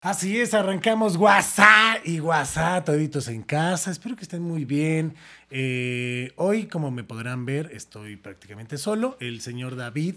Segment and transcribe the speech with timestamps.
[0.00, 3.90] Así es, arrancamos WhatsApp y WhatsApp, toditos en casa.
[3.90, 5.14] Espero que estén muy bien.
[5.50, 9.16] Eh, hoy, como me podrán ver, estoy prácticamente solo.
[9.20, 10.16] El señor David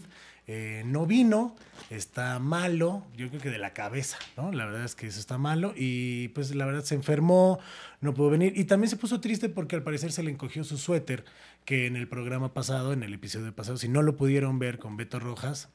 [0.53, 1.55] eh, no vino,
[1.89, 4.51] está malo, yo creo que de la cabeza, ¿no?
[4.51, 7.57] La verdad es que eso está malo y pues la verdad se enfermó,
[8.01, 10.77] no pudo venir y también se puso triste porque al parecer se le encogió su
[10.77, 11.23] suéter
[11.63, 14.97] que en el programa pasado, en el episodio pasado, si no lo pudieron ver con
[14.97, 15.69] Beto Rojas,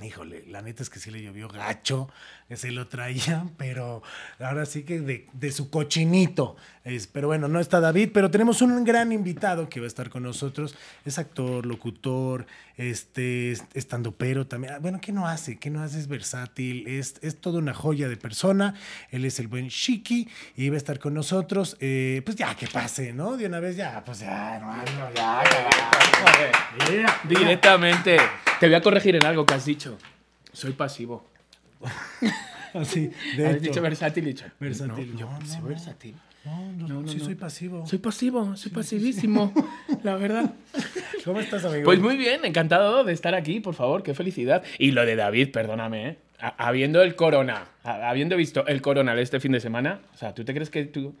[0.00, 2.08] Híjole, la neta es que sí le llovió gacho,
[2.48, 4.02] que se lo traía, pero
[4.40, 6.56] ahora sí que de, de su cochinito.
[6.84, 10.08] Es, pero bueno, no está David, pero tenemos un gran invitado que va a estar
[10.08, 10.74] con nosotros.
[11.04, 12.46] Es actor, locutor,
[12.76, 14.74] este, estando pero también.
[14.74, 15.58] Ah, Bueno, ¿qué no hace?
[15.58, 16.00] ¿Qué no hace?
[16.00, 18.74] Es versátil, es, es toda una joya de persona.
[19.10, 21.76] Él es el buen Shiki y va a estar con nosotros.
[21.80, 23.36] Eh, pues ya que pase, ¿no?
[23.36, 24.84] De una vez ya, pues ya, hermano,
[25.14, 25.70] ya, ya,
[26.78, 27.20] ya, ya.
[27.28, 28.16] Directamente.
[28.58, 29.81] Te voy a corregir en algo que has dicho.
[30.52, 31.24] Soy pasivo.
[32.74, 33.60] Así, de hecho.
[33.60, 34.46] dicho versátil y dicho.
[34.60, 35.12] Versátil.
[35.12, 35.66] No, yo No, no, soy no.
[35.68, 36.14] versátil.
[36.44, 37.86] No, no, No, sí soy pasivo.
[37.86, 39.52] Soy pasivo, soy pasivísimo.
[40.02, 40.52] La verdad.
[41.24, 41.84] ¿Cómo estás, amigo?
[41.84, 44.62] Pues muy bien, encantado de estar aquí, por favor, qué felicidad.
[44.78, 46.18] Y lo de David, perdóname, ¿eh?
[46.40, 50.34] Ha- Habiendo el corona, ha- habiendo visto el corona este fin de semana, o sea,
[50.34, 51.14] ¿tú te crees que tú.?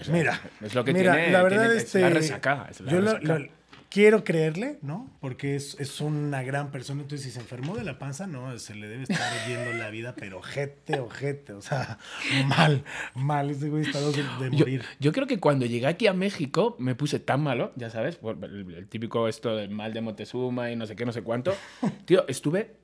[0.00, 1.30] o sea, Mira, es lo que mira, tiene.
[1.30, 2.66] la verdad, tiene- es este, la resaca.
[2.70, 3.38] es la yo resaca.
[3.38, 3.48] lo-
[3.88, 5.10] quiero creerle, ¿no?
[5.20, 7.02] Porque es, es una gran persona.
[7.02, 10.14] Entonces, si se enfermó de la panza, no, se le debe estar yendo la vida,
[10.16, 11.52] pero ojete, ojete.
[11.54, 11.98] O sea,
[12.46, 13.50] mal, mal.
[13.50, 14.22] Ese güey está de, de
[14.56, 14.84] Yo, morir.
[15.00, 18.42] yo creo que cuando llegué aquí a México me puse tan malo, ya sabes, por
[18.44, 21.54] el, el típico esto del mal de Montezuma y no sé qué, no sé cuánto.
[22.04, 22.76] Tío, estuve.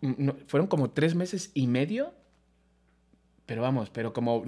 [0.00, 2.14] no, fueron como tres meses y medio.
[3.46, 4.44] Pero vamos, pero como.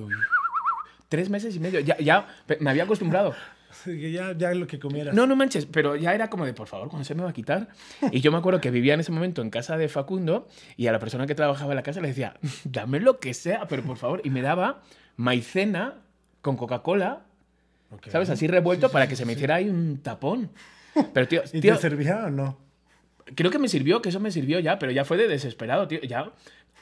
[1.08, 1.80] Tres meses y medio.
[1.80, 2.26] Ya, ya
[2.60, 3.34] me había acostumbrado.
[3.86, 5.14] Ya, ya lo que comieras.
[5.14, 7.32] No, no manches, pero ya era como de, por favor, ¿cuándo se me va a
[7.32, 7.68] quitar?
[8.10, 10.92] Y yo me acuerdo que vivía en ese momento en casa de Facundo y a
[10.92, 13.96] la persona que trabajaba en la casa le decía, dame lo que sea, pero por
[13.96, 14.20] favor.
[14.24, 14.82] Y me daba
[15.16, 15.94] maicena
[16.40, 17.22] con Coca-Cola,
[17.90, 18.08] Ok.
[18.08, 18.30] ¿sabes?
[18.30, 20.50] Así revuelto Sí, sí, para sí, que se me hiciera ahí un tapón.
[21.12, 22.58] Pero, tío, ¿Y tío te servía o no?
[23.36, 26.00] creo que me sirvió, que eso me sirvió ya, pero ya fue de desesperado, tío.
[26.00, 26.32] Ya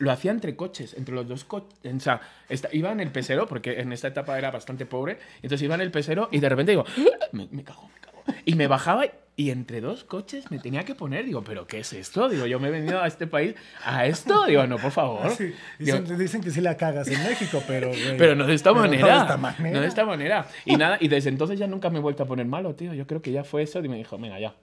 [0.01, 1.79] lo hacía entre coches, entre los dos coches.
[1.95, 5.19] O sea, esta- iba en el pesero, porque en esta etapa era bastante pobre.
[5.37, 6.85] Entonces iba en el pesero y de repente digo,
[7.33, 8.25] me, me cago, me cago.
[8.45, 9.05] Y me bajaba
[9.37, 11.25] y entre dos coches me tenía que poner.
[11.25, 12.29] Digo, ¿pero qué es esto?
[12.29, 14.45] Digo, yo me he venido a este país a esto.
[14.47, 15.21] Digo, no, por favor.
[15.25, 15.53] Ah, sí.
[15.79, 17.89] Digo, Dicen, dicen que sí la cagas en México, pero.
[17.89, 19.07] güey, pero no de esta manera.
[19.07, 19.75] No de esta manera.
[19.75, 20.47] No de esta manera.
[20.67, 22.93] Y nada, y desde entonces ya nunca me he vuelto a poner malo, tío.
[22.95, 24.55] Yo creo que ya fue eso y me dijo, venga, ya.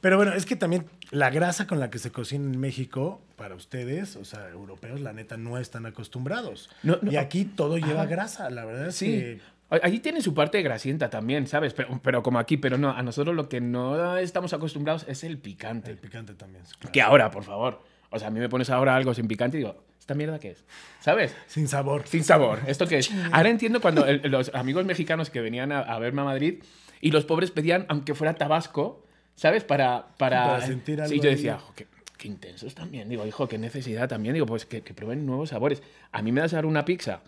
[0.00, 3.54] Pero bueno, es que también la grasa con la que se cocina en México, para
[3.54, 6.70] ustedes, o sea, europeos, la neta, no están acostumbrados.
[6.82, 7.10] No, no.
[7.12, 8.06] y aquí todo lleva Ajá.
[8.06, 9.06] grasa, la verdad es Sí.
[9.06, 9.40] que...
[9.82, 11.74] Allí tiene su parte grasienta también, ¿sabes?
[11.74, 15.36] Pero, pero como aquí, pero no, a nosotros lo que no estamos acostumbrados es el
[15.36, 15.90] picante.
[15.90, 16.64] El picante también.
[16.78, 16.90] claro.
[16.92, 17.82] Que ahora, por favor.
[18.08, 20.52] O sea, a mí me pones ahora algo sin picante y digo, ¿esta mierda qué
[20.52, 20.64] es?
[21.00, 21.36] ¿Sabes?
[21.48, 22.04] Sin sabor.
[22.06, 22.60] Sin sabor.
[22.66, 23.10] ¿Esto qué es?
[23.30, 26.62] Ahora entiendo cuando el- los amigos mexicanos que venían a, a verme a Madrid
[27.02, 29.04] y los pobres pedían, aunque fuera tabasco,
[29.38, 29.62] ¿sabes?
[29.64, 31.36] Para, para, Para sentir Sí, algo yo ahí.
[31.36, 31.86] decía, "Jo, qué,
[32.18, 33.08] qué intensos también.
[33.08, 34.34] Digo, hijo, qué necesidad también.
[34.34, 35.82] Digo, pues que, que prueben nuevos sabores.
[36.12, 37.22] A mí me das ahora una pizza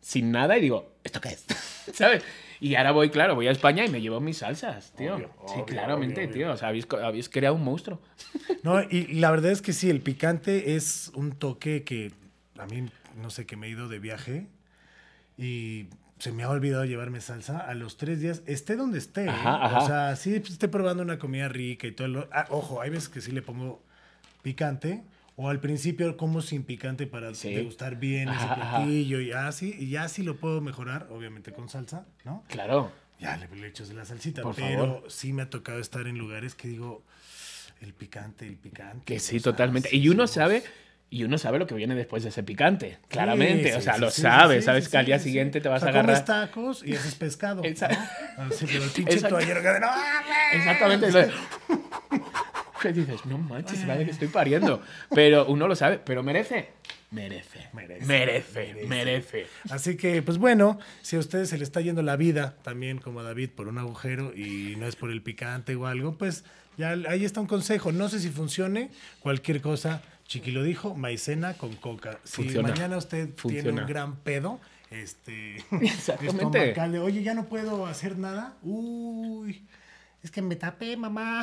[0.00, 1.44] sin nada y digo, ¿esto qué es?
[1.92, 2.22] ¿Sabes?
[2.60, 5.16] Y ahora voy, claro, voy a España y me llevo mis salsas, tío.
[5.16, 6.52] Obvio, sí, obvio, claramente, obvio, tío.
[6.52, 8.00] O sea, habéis, habéis creado un monstruo.
[8.62, 12.12] No, y la verdad es que sí, el picante es un toque que
[12.58, 12.88] a mí,
[13.20, 14.46] no sé, que me he ido de viaje
[15.36, 15.86] y
[16.18, 19.24] se me ha olvidado llevarme salsa a los tres días, esté donde esté.
[19.26, 19.28] ¿eh?
[19.28, 19.78] Ajá, ajá.
[19.78, 22.08] O sea, sí pues, esté probando una comida rica y todo.
[22.08, 22.28] Lo...
[22.32, 23.82] Ah, ojo, hay veces que sí le pongo
[24.42, 25.02] picante.
[25.38, 27.52] O al principio como sin picante para Sí.
[27.52, 29.76] degustar bien ese Ajá, platillo y así.
[29.78, 32.42] Y ya sí lo puedo mejorar, obviamente con salsa, ¿no?
[32.48, 32.90] Claro.
[33.20, 34.40] Ya le, le echas la salsita.
[34.40, 35.04] Por pero favor.
[35.10, 37.02] sí me ha tocado estar en lugares que digo,
[37.82, 39.04] el picante, el picante.
[39.04, 39.94] Que sí, totalmente.
[39.94, 40.62] Y uno somos- sabe,
[41.10, 42.98] y uno sabe lo que viene después de ese picante.
[43.08, 43.70] Claramente.
[43.70, 44.62] Sí, o sea, sí, lo sí, sí, sabes.
[44.62, 45.24] sí, sabes sí, que al sí, día sí.
[45.24, 46.24] siguiente te O vas sea, a agarrar.
[46.24, 47.62] tacos y haces pescado.
[47.62, 47.68] ¿no?
[47.68, 47.98] Exacto.
[48.38, 49.36] Así, pero el pinche Exacto.
[49.36, 50.54] toallero que "No mames".
[50.54, 51.06] Exactamente.
[52.92, 54.82] dices, no manches, vale que estoy pariendo.
[55.10, 56.68] Pero uno lo sabe, pero merece.
[57.10, 57.68] Merece.
[57.72, 58.74] Merece, Merece.
[58.74, 58.86] merece.
[58.86, 59.46] Merece.
[59.70, 63.20] Así que, pues bueno, si a ustedes se le está yendo la vida, también como
[63.20, 66.44] a David, por un agujero y no es por el picante o algo, pues
[66.76, 67.92] ya ahí está un consejo.
[67.92, 68.90] No sé si funcione,
[69.20, 70.02] cualquier cosa.
[70.26, 72.18] Chiqui lo dijo, maicena con coca.
[72.24, 72.68] Si Funciona.
[72.68, 76.70] mañana usted tiene un gran pedo, este, Exactamente.
[76.70, 78.56] estomacal oye, ya no puedo hacer nada.
[78.62, 79.64] Uy,
[80.22, 81.42] es que me tapé, mamá.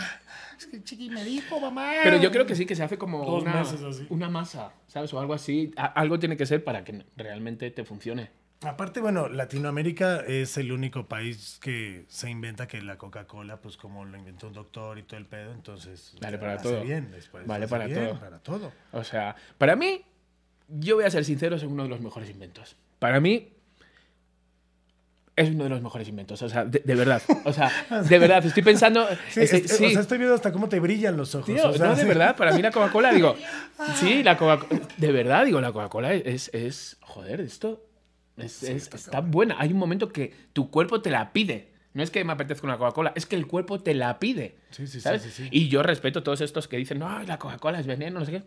[0.58, 1.92] Es que Chiqui me dijo, mamá.
[2.04, 4.06] Pero yo creo que sí que se hace como Dos una, meses así.
[4.10, 5.14] una masa, ¿sabes?
[5.14, 5.72] O algo así.
[5.78, 8.32] A- algo tiene que ser para que realmente te funcione.
[8.66, 14.06] Aparte, bueno, Latinoamérica es el único país que se inventa que la Coca-Cola, pues como
[14.06, 16.82] lo inventó un doctor y todo el pedo, entonces Vale para hace todo.
[16.84, 18.20] bien, después Vale para bien, todo.
[18.20, 18.72] para todo.
[18.92, 20.02] O sea, para mí,
[20.70, 22.76] yo voy a ser sincero, es uno de los mejores inventos.
[23.00, 23.50] Para mí,
[25.36, 26.42] es uno de los mejores inventos.
[26.42, 27.22] O sea, de, de verdad.
[27.44, 27.72] O sea,
[28.10, 29.06] de verdad, estoy pensando.
[29.30, 29.86] Sí, este- es- sí.
[29.86, 31.48] O sea, estoy viendo hasta cómo te brillan los ojos.
[31.48, 32.08] Tío, o sea, no, de sí.
[32.08, 33.36] verdad, para mí la Coca-Cola, digo,
[34.00, 37.84] sí, la Coca-Cola, de verdad, digo, la Coca-Cola es, es, joder, esto
[38.38, 39.56] es, es- está buena.
[39.60, 41.72] Hay un momento que tu cuerpo te la pide.
[41.94, 44.56] No es que me apetezca una Coca-Cola, es que el cuerpo te la pide.
[44.72, 45.48] Sí, sí, sí, sí, sí.
[45.52, 48.32] Y yo respeto a todos estos que dicen, no, la Coca-Cola es veneno, no sé
[48.32, 48.44] qué.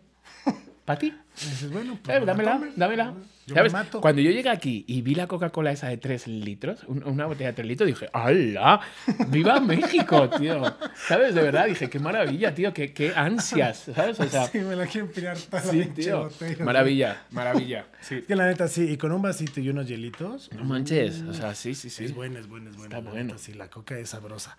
[0.87, 1.13] ¿Para ti?
[1.35, 2.77] Dices, bueno, pues Eh, la dámela, tomes.
[2.77, 3.13] dámela.
[3.45, 3.73] Yo ¿Sabes?
[3.73, 3.99] me mato.
[3.99, 7.47] Cuando yo llegué aquí y vi la Coca-Cola esa de 3 litros, un- una botella
[7.49, 8.79] de 3 litros, dije, ¡hala!
[9.27, 10.63] ¡Viva México, tío!
[11.07, 11.35] ¿Sabes?
[11.35, 14.17] De verdad, dije, qué maravilla, tío, qué, qué ansias, ¿sabes?
[14.21, 16.23] O sea, Sí, me la quiero pirar toda la sí, pinche tío.
[16.23, 16.63] botella.
[16.65, 17.85] Maravilla, maravilla.
[17.99, 18.15] Sí.
[18.15, 20.49] Es que la neta sí, y con un vasito y unos hielitos.
[20.53, 22.05] No manches, o sea, sí, sí, sí.
[22.05, 22.95] Es buena, es buena, es buena.
[22.97, 23.37] Está la bueno.
[23.37, 24.55] sí, la coca es sabrosa.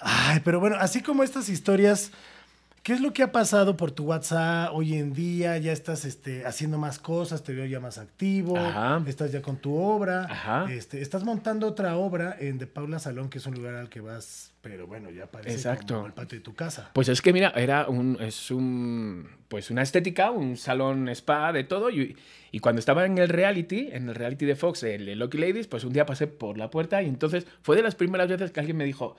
[0.00, 2.10] Ay, pero bueno, así como estas historias,
[2.88, 5.58] ¿qué es lo que ha pasado por tu WhatsApp hoy en día?
[5.58, 9.02] Ya estás este, haciendo más cosas, te veo ya más activo, Ajá.
[9.06, 10.24] estás ya con tu obra.
[10.24, 10.72] Ajá.
[10.72, 14.00] Este, estás montando otra obra en De Paula Salón, que es un lugar al que
[14.00, 15.96] vas, pero bueno, ya parece Exacto.
[15.96, 16.90] como el patio de tu casa.
[16.94, 21.64] Pues es que mira, era un, es un, pues una estética, un salón spa de
[21.64, 21.90] todo.
[21.90, 22.16] Y,
[22.52, 25.84] y cuando estaba en el reality, en el reality de Fox, el Lucky Ladies, pues
[25.84, 28.78] un día pasé por la puerta y entonces fue de las primeras veces que alguien
[28.78, 29.14] me dijo,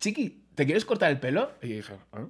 [0.00, 1.50] Chiqui, ¿te quieres cortar el pelo?
[1.60, 2.24] Y yo dije, "Ah,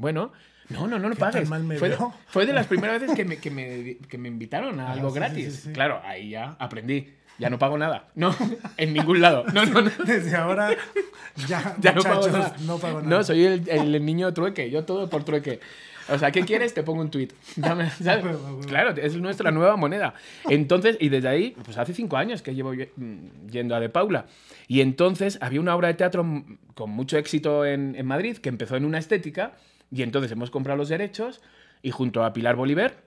[0.00, 0.32] bueno,
[0.70, 1.48] no, no, no, no ¿Qué tan pagues.
[1.48, 1.96] mal me fue, de,
[2.28, 5.08] fue de las primeras veces que me, que me, que me invitaron a Ah, algo
[5.10, 5.54] sí, sí, gratis.
[5.54, 5.72] sí, sí.
[5.72, 7.08] Claro, ahí ya aprendí.
[7.38, 8.08] Ya no pago nada.
[8.14, 8.34] No,
[8.76, 9.44] en ningún lado.
[9.52, 9.90] No, no, no.
[10.04, 10.70] Desde ahora,
[11.48, 12.54] ya, Ya no pago nada.
[12.66, 13.08] no pago nada.
[13.16, 14.70] No, soy el, el niño trueque.
[14.70, 15.58] Yo todo por trueque.
[16.08, 16.74] O sea, ¿qué quieres?
[16.74, 17.28] Te pongo un tweet.
[17.56, 18.24] Dame, ¿sabes?
[18.66, 20.14] Claro, es nuestra nueva moneda.
[20.48, 24.26] Entonces, y desde ahí, pues hace cinco años que llevo mm, yendo a De Paula.
[24.68, 26.44] Y entonces había una obra de teatro
[26.74, 29.52] con mucho éxito en, en Madrid que empezó en una estética.
[29.90, 31.40] Y entonces hemos comprado los derechos
[31.82, 33.02] y junto a Pilar Bolívar,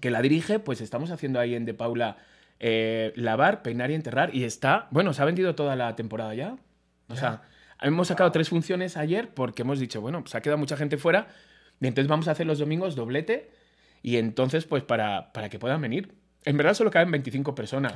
[0.00, 2.18] que la dirige, pues estamos haciendo ahí en De Paula
[2.60, 4.34] eh, lavar, peinar y enterrar.
[4.34, 6.56] Y está, bueno, se ha vendido toda la temporada ya.
[7.08, 7.42] O sea,
[7.80, 11.28] hemos sacado tres funciones ayer porque hemos dicho, bueno, pues ha quedado mucha gente fuera.
[11.80, 13.50] Y entonces vamos a hacer los domingos doblete.
[14.02, 16.14] Y entonces, pues para, para que puedan venir.
[16.44, 17.94] En verdad solo caben 25 personas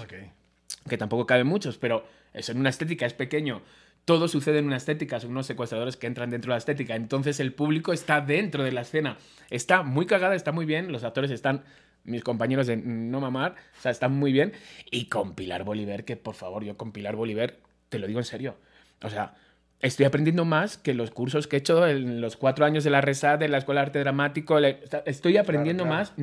[0.89, 3.63] que tampoco caben muchos, pero es en una estética, es pequeño.
[4.09, 6.97] Todo sucede en una estética, son unos secuestradores que entran dentro de la estética.
[6.97, 9.19] Entonces el público está dentro de la escena.
[9.51, 10.91] Está muy cagada, está muy bien.
[10.91, 11.63] Los actores están,
[12.05, 14.55] mis compañeros de No Mamar, o sea, están muy bien.
[14.91, 17.57] Y con Pilar Bolívar, que por favor, yo con Pilar Bolívar,
[17.91, 18.57] te lo digo en serio.
[19.03, 19.35] O sea,
[19.81, 23.03] estoy aprendiendo más que los cursos que he hecho en los cuatro años de la
[23.03, 24.59] RESAD, de la Escuela de Arte Dramático.
[25.05, 25.99] Estoy aprendiendo claro.
[25.99, 26.15] más.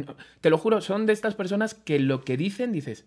[0.42, 3.06] Te lo juro, son de estas personas que lo que dicen, dices,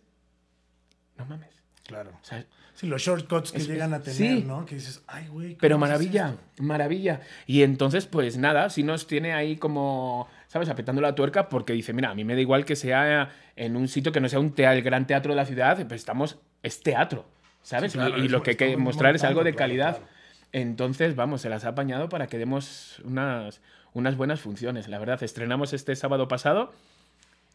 [1.17, 1.51] no mames.
[1.83, 2.13] Claro.
[2.23, 2.47] O sea,
[2.79, 4.45] Sí, los shortcuts que Es- llegan a tener, sí.
[4.47, 4.65] ¿no?
[4.65, 5.49] Que dices, ay, güey.
[5.49, 7.21] ¿cómo pero maravilla, maravilla.
[7.45, 10.69] Y entonces, pues nada, si nos tiene ahí como, ¿sabes?
[10.69, 13.89] Apretando la tuerca porque dice, mira, a mí me da igual que sea en un
[13.89, 17.25] sitio que no sea un el gran teatro de la ciudad, pues estamos, es teatro,
[17.63, 17.91] ¿sabes?
[17.91, 19.97] Sí, claro, y, y es- lo que hay que mostrar es algo de claro, calidad.
[19.97, 20.13] claro.
[20.53, 23.61] Entonces, vamos, se las ha apañado para que demos unas,
[23.93, 24.87] unas buenas funciones.
[24.87, 26.73] La verdad, estrenamos este sábado pasado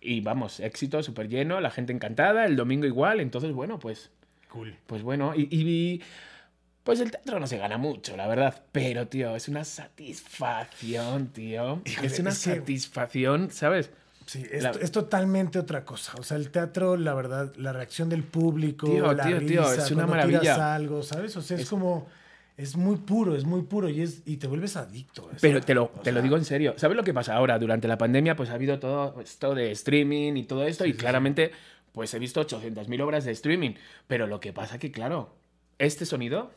[0.01, 3.21] y vamos, éxito súper lleno, la gente encantada, el domingo igual.
[3.21, 4.11] Entonces, bueno, pues
[4.53, 4.75] Cool.
[4.87, 6.01] pues bueno, y, y-
[6.83, 8.61] pues el teatro no se gana mucho, la verdad.
[8.71, 11.81] Pero, tío, es una satisfacción, tío.
[11.85, 13.89] Híjole, es una es que- satisfacción, ¿sabes?
[14.25, 16.13] Sí, es, La- es totalmente otra cosa.
[16.17, 19.83] O sea, el teatro, la verdad, la reacción del público, Tío, la tío, tío, risa,
[19.85, 20.75] es una maravilla.
[20.75, 21.35] algo, ¿sabes?
[21.35, 22.07] O sea, es, Es- como,
[22.55, 25.29] es muy puro, es muy puro y, es, y te vuelves adicto.
[25.29, 25.35] a.
[25.41, 26.73] Pero te lo, te lo digo en serio.
[26.77, 27.59] ¿Sabes lo que pasa ahora?
[27.59, 31.51] Durante la pandemia, pues ha habido todo esto de streaming y todo esto, y claramente,
[31.93, 33.75] pues he visto 800.000 obras de streaming.
[34.07, 35.33] Pero lo que pasa que, claro,
[35.79, 36.51] este sonido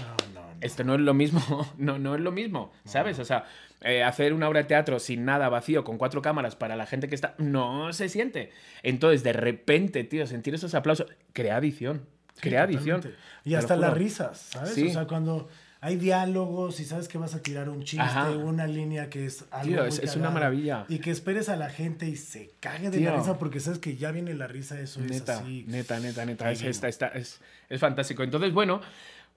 [0.00, 0.56] No, no, no.
[0.60, 3.18] esto no es lo mismo, no, no es lo mismo, ¿sabes?
[3.18, 3.46] O sea,
[3.80, 7.08] eh, hacer una obra de teatro sin nada vacío, con cuatro cámaras para la gente
[7.08, 8.52] que está, no se siente.
[8.82, 13.94] Entonces, de repente, tío, sentir esos aplausos, crea adicción, Sí, crea te Y hasta las
[13.94, 14.74] risas, ¿sabes?
[14.74, 14.86] Sí.
[14.86, 15.48] O sea, cuando
[15.80, 18.30] hay diálogos y sabes que vas a tirar un chiste, Ajá.
[18.30, 20.84] una línea que es algo Tío, muy es- es una maravilla.
[20.88, 23.10] Y que esperes a la gente y se cague de Tío.
[23.10, 25.64] la risa porque sabes que ya viene la risa, eso es Neta, así.
[25.68, 28.22] neta, neta, neta, es, esta- esta- es, es fantástico.
[28.24, 28.80] Entonces, bueno,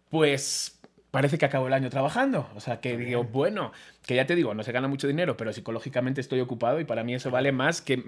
[0.10, 0.78] pues
[1.12, 2.50] parece que acabo el año trabajando.
[2.56, 3.72] O sea, que digo, bueno,
[4.06, 7.04] que ya te digo, no se gana mucho dinero, pero psicológicamente estoy ocupado y para
[7.04, 8.02] mí eso vale más que mm,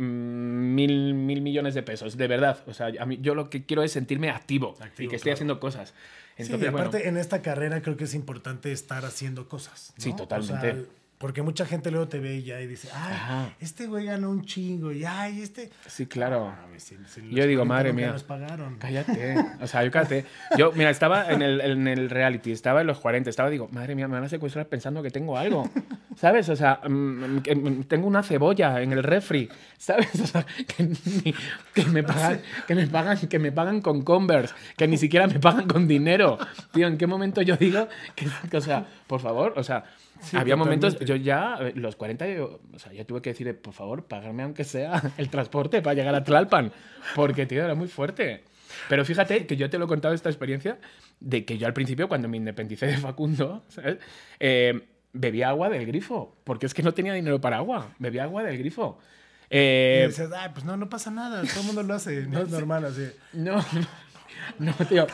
[0.73, 2.59] mil, mil millones de pesos, de verdad.
[2.65, 5.27] O sea, a mí, yo lo que quiero es sentirme activo, y Activo, que estoy
[5.29, 5.33] claro.
[5.35, 5.93] haciendo cosas.
[6.37, 9.93] Sí, y aparte bueno, en esta carrera creo que es importante estar haciendo cosas.
[9.97, 10.03] ¿no?
[10.03, 10.71] Sí, O totalmente.
[10.73, 10.83] sea,
[11.17, 13.49] Porque mucha gente luego te ve y ya y dice, ay, Ajá.
[13.61, 15.69] este güey ganó un chingo, y ay, este.
[15.87, 16.53] Sí, claro.
[16.61, 18.11] Mames, si- si Yo digo, 40 madre mía.
[18.11, 18.75] nos pagaron.
[18.77, 19.35] Cállate.
[19.61, 20.25] O sea, yo cállate.
[20.57, 23.95] Yo, mira, estaba en el, en el reality, estaba en los 40, estaba, digo, madre
[23.95, 25.69] mía, me van a secuestrar pensando que tengo algo.
[26.17, 26.49] ¿Sabes?
[26.49, 29.47] O sea, mm, que, mm, tengo una cebolla en el refri.
[29.77, 30.09] ¿Sabes?
[30.19, 31.33] O sea, que, ni-
[31.73, 35.39] que me pagan, que me pagan, que me pagan con Converse, que ni siquiera me
[35.39, 36.37] pagan con dinero.
[36.73, 39.85] Tío, ¿en qué momento yo digo que, que, o sea, por favor, o sea,
[40.21, 43.59] Sí, había momentos, yo ya, eh, los 40, yo, o sea, yo tuve que decir,
[43.59, 46.71] por favor, pagarme aunque sea el transporte para llegar a Tlalpan,
[47.15, 48.43] porque, tío, era muy fuerte.
[48.89, 50.79] Pero fíjate que yo te lo he contado esta experiencia
[51.19, 53.97] de que yo al principio, cuando me independicé de Facundo, ¿sabes?
[54.39, 58.43] Eh, bebía agua del grifo, porque es que no tenía dinero para agua, bebía agua
[58.43, 58.97] del grifo.
[59.43, 62.39] Y Eh, dices, ay, pues no, no pasa nada, todo el mundo lo hace, no
[62.43, 63.07] es normal así.
[63.33, 63.63] no,
[64.59, 65.05] no, tío.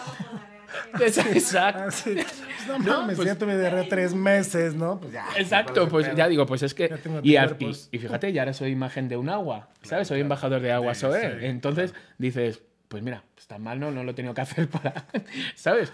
[0.99, 1.83] Exacto.
[1.83, 4.99] Así, pues no No, mames, pues- ya tuve diarrea tres meses, ¿no?
[4.99, 5.25] Pues ya.
[5.37, 6.91] Exacto, pues ya digo, pues es que.
[7.23, 10.07] Y, y- y fíjate, ya ahora soy imagen de un agua, ¿sabes?
[10.07, 14.11] Soy embajador de agua Sí, sí, Entonces dices, pues mira, está mal, no, no lo
[14.11, 15.05] he tenido que hacer para.
[15.55, 15.91] ¿Sabes?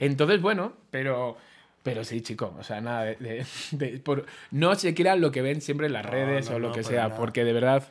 [0.00, 1.36] Entonces, bueno, pero.
[1.84, 3.14] Pero sí, chico, o sea, nada de.
[3.16, 6.56] de- de- por- no se crean lo que ven siempre en las No, redes no,
[6.56, 7.16] o lo no, que sea, nada.
[7.16, 7.84] porque de verdad,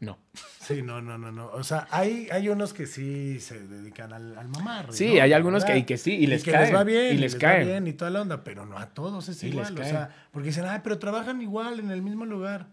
[0.00, 0.18] no.
[0.60, 1.46] Sí, no, no, no, no.
[1.48, 4.92] O sea, hay, hay unos que sí se dedican al, al mamar.
[4.92, 5.22] Sí, ¿no?
[5.22, 7.32] hay algunos que- y que sí, y les que caen, les va bien, y les
[7.32, 7.62] les, caen.
[7.62, 9.80] va bien y toda la onda, pero no a todos es Y les igual.
[9.80, 12.66] O sea, porque dicen, ay, pero trabajan igual en el mismo lugar.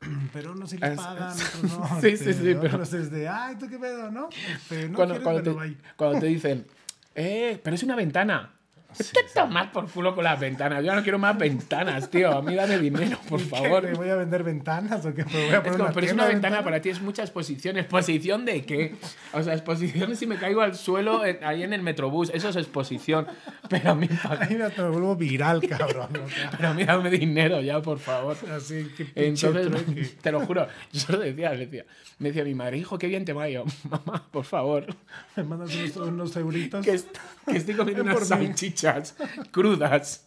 [0.32, 2.00] Pero unos sí les Es- pagan, otros no.
[2.00, 4.28] Sí, sí, sí, pero- Otros es de, ay, ¿tú qué pedo, no?
[4.54, 6.66] Este, no cuando, te, cuando te dicen,
[7.14, 8.54] eh, pero es una ventana.
[8.92, 9.34] Sí, Te sí.
[9.34, 10.84] tomas por culo con las ventanas.
[10.84, 12.30] Yo no quiero más ventanas, tío.
[12.32, 13.82] A mí dame dinero, por ¿Y qué, favor.
[13.84, 15.24] ¿Me voy a vender ventanas o qué?
[15.24, 16.62] ¿Me voy a Es poner como, una pero es una ventana ventanas?
[16.64, 17.76] para ti, es mucha exposición.
[17.78, 18.94] ¿Exposición de qué?
[19.32, 22.30] O sea, exposición si me caigo al suelo en- ahí en el metrobús.
[22.34, 23.26] Eso es exposición.
[23.68, 24.08] Pero a mí,
[24.40, 26.08] Ahí me vuelvo viral, cabrón.
[26.24, 28.36] o sea, pero a mí dame dinero ya, por favor.
[28.56, 30.04] así, qué Entonces, trueque.
[30.20, 31.84] te lo juro, yo lo decía, le decía,
[32.18, 33.48] me decía mi madre, hijo, qué bien te va.
[33.48, 34.86] Yo, mamá, por favor,
[35.36, 36.84] Me mandas unos, unos euritos.
[36.84, 37.00] que,
[37.50, 38.28] que estoy comiendo Ven unas
[39.50, 40.26] crudas.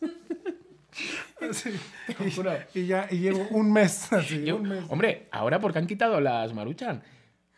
[2.73, 4.83] Y ya y llevo un mes así, Yo- un mes.
[4.89, 7.03] hombre, ahora porque han quitado las maruchan.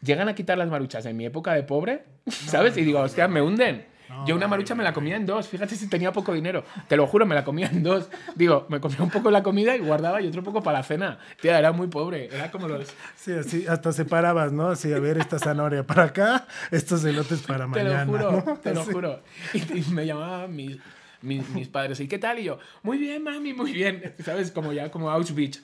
[0.01, 2.77] Llegan a quitar las maruchas en mi época de pobre, ¿sabes?
[2.77, 3.85] y digo, hostia, me hunden.
[4.09, 6.63] No, Yo una marucha me la comía en dos, fíjate si tenía poco dinero.
[6.87, 8.09] Te lo juro, me la comía en dos.
[8.35, 11.19] Digo, me comía un poco la comida y guardaba y otro poco para la cena.
[11.41, 12.27] Tía, era muy pobre.
[12.33, 12.93] Era como los...
[13.15, 14.67] Sí, así hasta separabas, ¿no?
[14.67, 18.05] Así, a ver, esta zanahoria para acá, estos elotes para Te mañana.
[18.05, 18.57] lo juro, ¿no?
[18.57, 18.91] te lo Sí.
[18.93, 19.19] juro.
[19.53, 20.77] Y, y me llamaban mis,
[21.21, 22.37] mis, mis padres, ¿y qué tal?
[22.39, 24.13] Y yo, muy bien, mami, muy bien.
[24.23, 24.51] ¿Sabes?
[24.51, 25.61] Como ya, como Auschwitz.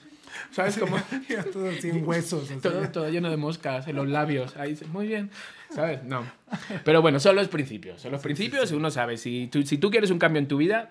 [0.50, 0.78] ¿Sabes?
[0.78, 0.96] Como
[1.28, 2.50] Ya todo sin huesos.
[2.50, 2.60] así.
[2.60, 4.56] todo, todo lleno de moscas en los labios.
[4.56, 5.30] Ahí dices, muy bien.
[5.74, 6.02] ¿Sabes?
[6.04, 6.24] No.
[6.84, 8.00] Pero bueno, son los principios.
[8.02, 10.56] Son los principios y uno sabe, si tú, si tú quieres un cambio en tu
[10.58, 10.90] vida,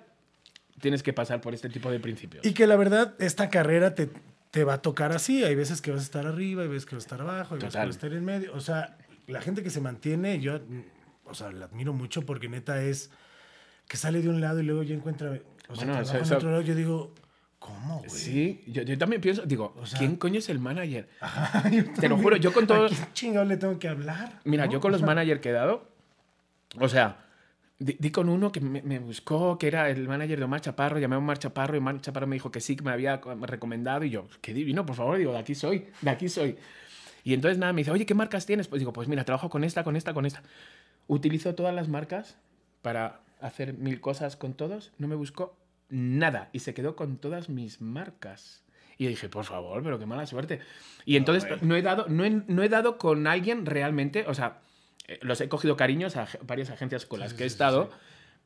[0.80, 2.46] tienes que pasar por este tipo de principios.
[2.46, 4.10] Y que la verdad, esta carrera te,
[4.50, 5.44] te va a tocar así.
[5.44, 7.60] Hay veces que vas a estar arriba, hay veces que vas a estar abajo, hay
[7.62, 7.88] veces que Total.
[7.88, 8.54] vas a estar en medio.
[8.56, 10.82] O sea, la gente que se mantiene, yo, mm,
[11.26, 13.12] o sea, la admiro mucho porque neta es
[13.88, 15.44] que sale de un lado y luego ya encuentra, o sea,
[15.76, 16.62] Bueno, trabaja eso- eso- otro lado.
[16.64, 17.14] Yo digo,
[17.62, 18.10] ¿cómo, güey?
[18.10, 21.08] Sí, yo, yo también pienso, digo, O sea- ¿quién coño es el manager?
[21.22, 21.64] Ajá,
[22.00, 22.90] Te lo juro, yo con también.
[22.90, 24.40] todo- ¿A quién chingado le tengo que hablar?
[24.44, 24.72] Mira, ¿No?
[24.74, 25.88] yo con los managers que he dado,
[26.80, 27.18] o sea,
[27.80, 31.00] di, di con uno que me, me buscó, que era el manager de Omar Chaparro,
[31.00, 33.36] llamé a Omar Chaparro y Omar Chaparro me dijo que sí, que me había co-
[33.36, 36.58] recomendado y yo, qué divino, por favor, digo, de aquí soy, de aquí soy.
[37.24, 38.68] Y entonces nada, me dice, oye, ¿qué marcas tienes?
[38.68, 40.42] Pues digo, pues mira, trabajo con esta, con esta, con esta.
[41.08, 42.36] Utilizo todas las marcas
[42.82, 45.56] para hacer mil cosas con todos, no me buscó
[45.92, 48.64] nada y se quedó con todas mis marcas.
[48.98, 50.60] Y dije, por favor, pero qué mala suerte.
[51.06, 54.60] Y entonces no he dado, no he, no he dado con alguien realmente, o sea,
[55.08, 57.86] eh, los he cogido cariños a varias agencias con las sí, que he sí, estado,
[57.86, 57.98] sí.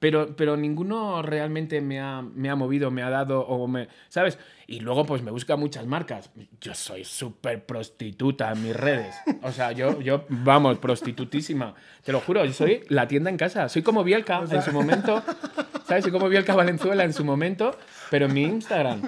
[0.05, 4.37] Pero, pero ninguno realmente me ha, me ha movido, me ha dado, o me, ¿sabes?
[4.67, 6.29] Y luego pues me busca muchas marcas.
[6.61, 9.15] Yo soy súper prostituta en mis redes.
[9.41, 11.73] O sea, yo, yo, vamos, prostitutísima.
[12.03, 13.67] Te lo juro, yo soy la tienda en casa.
[13.67, 15.23] Soy como Bielka O sea- en su momento.
[15.87, 16.03] ¿Sabes?
[16.03, 17.75] Soy como Bielka Valenzuela en su momento,
[18.11, 19.01] pero en mi Instagram.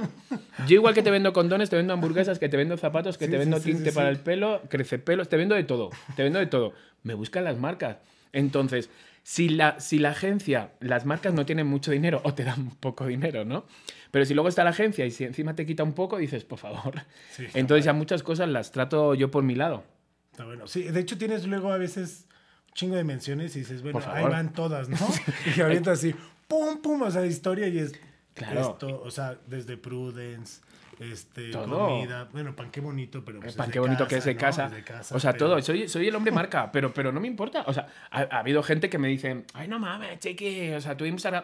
[0.67, 3.31] Yo igual que te vendo condones, te vendo hamburguesas, que te vendo zapatos, que Sí,
[3.31, 5.91] te vendo sí, tinte sí, para el pelo, crece pelos, te vendo de todo.
[6.15, 6.73] Te vendo de todo.
[7.03, 7.97] Me buscan las marcas.
[8.33, 8.89] Entonces,
[9.29, 13.05] si la, si la agencia, las marcas no tienen mucho dinero o te dan poco
[13.07, 13.65] dinero, ¿no?
[14.09, 16.57] Pero si luego está la agencia y si encima te quita un poco, dices, por
[16.57, 17.01] favor.
[17.31, 19.83] Sí, Entonces ya muchas cosas las trato yo por mi lado.
[20.31, 20.65] Está bueno.
[20.65, 22.25] Sí, de hecho tienes luego a veces
[22.69, 24.95] un chingo de menciones y dices, bueno, ahí van todas, ¿no?
[25.57, 26.15] y ahorita así,
[26.47, 27.99] pum, pum, o sea, historia y es
[28.33, 28.61] Claro.
[28.61, 30.61] esto, o sea, desde Prudence,
[30.99, 31.87] este, Todo.
[31.87, 34.39] comida, bueno, pan qué bonito, pero pues Pan, es qué bonito que es de ¿no?
[34.39, 34.69] casa.
[34.69, 35.61] De casa, o sea, pero- todo.
[35.61, 37.63] Soy, soy el hombre marca, pero, pero no me importa.
[37.67, 40.95] O sea, ha, ha habido gente que me dice, ay, no mames, cheque, o sea,
[40.97, 41.43] tu Instagram...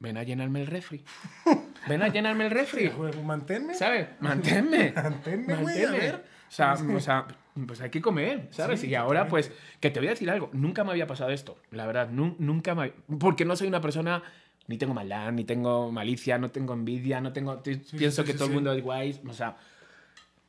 [0.00, 1.04] ven a llenarme el refri.
[1.88, 2.90] Ven a llenarme el refri.
[3.24, 3.74] Manténme.
[3.74, 4.08] ¿Sabes?
[4.20, 4.92] Manténme.
[4.92, 6.14] Manténme, güey, a ver.
[6.48, 7.26] O sea, o sea,
[7.66, 8.80] pues hay que comer, ¿sabes?
[8.80, 9.50] Sí, y ahora, pues,
[9.80, 10.50] que te voy a decir algo.
[10.52, 12.08] Nunca me había pasado esto, la verdad.
[12.10, 12.92] nu- nunca me...
[13.18, 14.22] Porque no soy una persona...
[14.66, 17.58] Ni tengo maldad, ni tengo malicia, no tengo envidia, no tengo...
[17.58, 18.52] te- pienso sí, que sí, todo sí.
[18.52, 19.20] el mundo es guay.
[19.28, 19.56] O sea...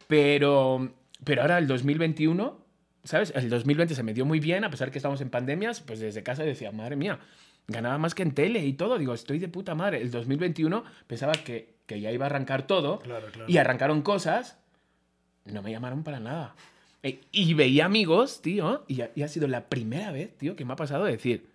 [0.08, 0.92] Pero...
[1.24, 2.58] Pero ahora el 2021,
[3.04, 3.32] ¿sabes?
[3.36, 6.24] El 2020 se me dio muy bien, a pesar que estamos en pandemias, pues desde
[6.24, 7.20] casa decía, madre mía,
[7.68, 8.98] ganaba más que en tele y todo.
[8.98, 10.02] Digo, estoy de puta madre.
[10.02, 13.50] El 2021 pensaba que, que ya iba a arrancar todo Claro, claro.
[13.50, 14.58] y arrancaron cosas,
[15.46, 16.54] no me llamaron para nada.
[17.02, 20.66] E- Y veía amigos, tío, y ha, y ha sido la primera vez, tío, que
[20.66, 21.48] me ha pasado de decir,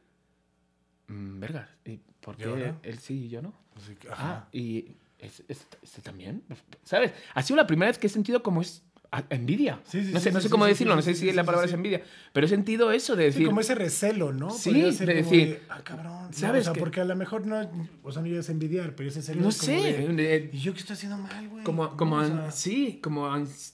[1.08, 2.78] "Mm, vergas, ¿y por ¿Y qué ahora?
[2.82, 3.52] él sí y yo no?
[3.76, 4.48] Así que, Ah, ajá.
[4.52, 4.86] y
[5.18, 6.42] es- es- este también,
[6.84, 7.12] ¿sabes?
[7.34, 8.82] Ha sido la primera vez que he sentido como es
[9.28, 9.80] envidia.
[9.84, 11.72] Sí, sí, no sé, sí, no sé cómo decirlo, no sé si la palabra es
[11.72, 12.00] envidia,
[12.32, 14.50] pero he sentido eso de decir, como ese recelo, ¿no?
[14.50, 16.12] Sí, de decir, ah, cabrón.
[16.28, 16.32] ¿no?
[16.32, 17.68] ¿sabes O sea, que- porque a lo mejor no,
[18.04, 20.50] o sea, no ibas a envidiar, pero ese celo no es como sé, de, de-
[20.52, 21.64] ¿Y yo qué estoy haciendo mal, güey?
[21.64, 21.96] Como, ¿No?
[21.96, 23.28] como O an- sea, sí, como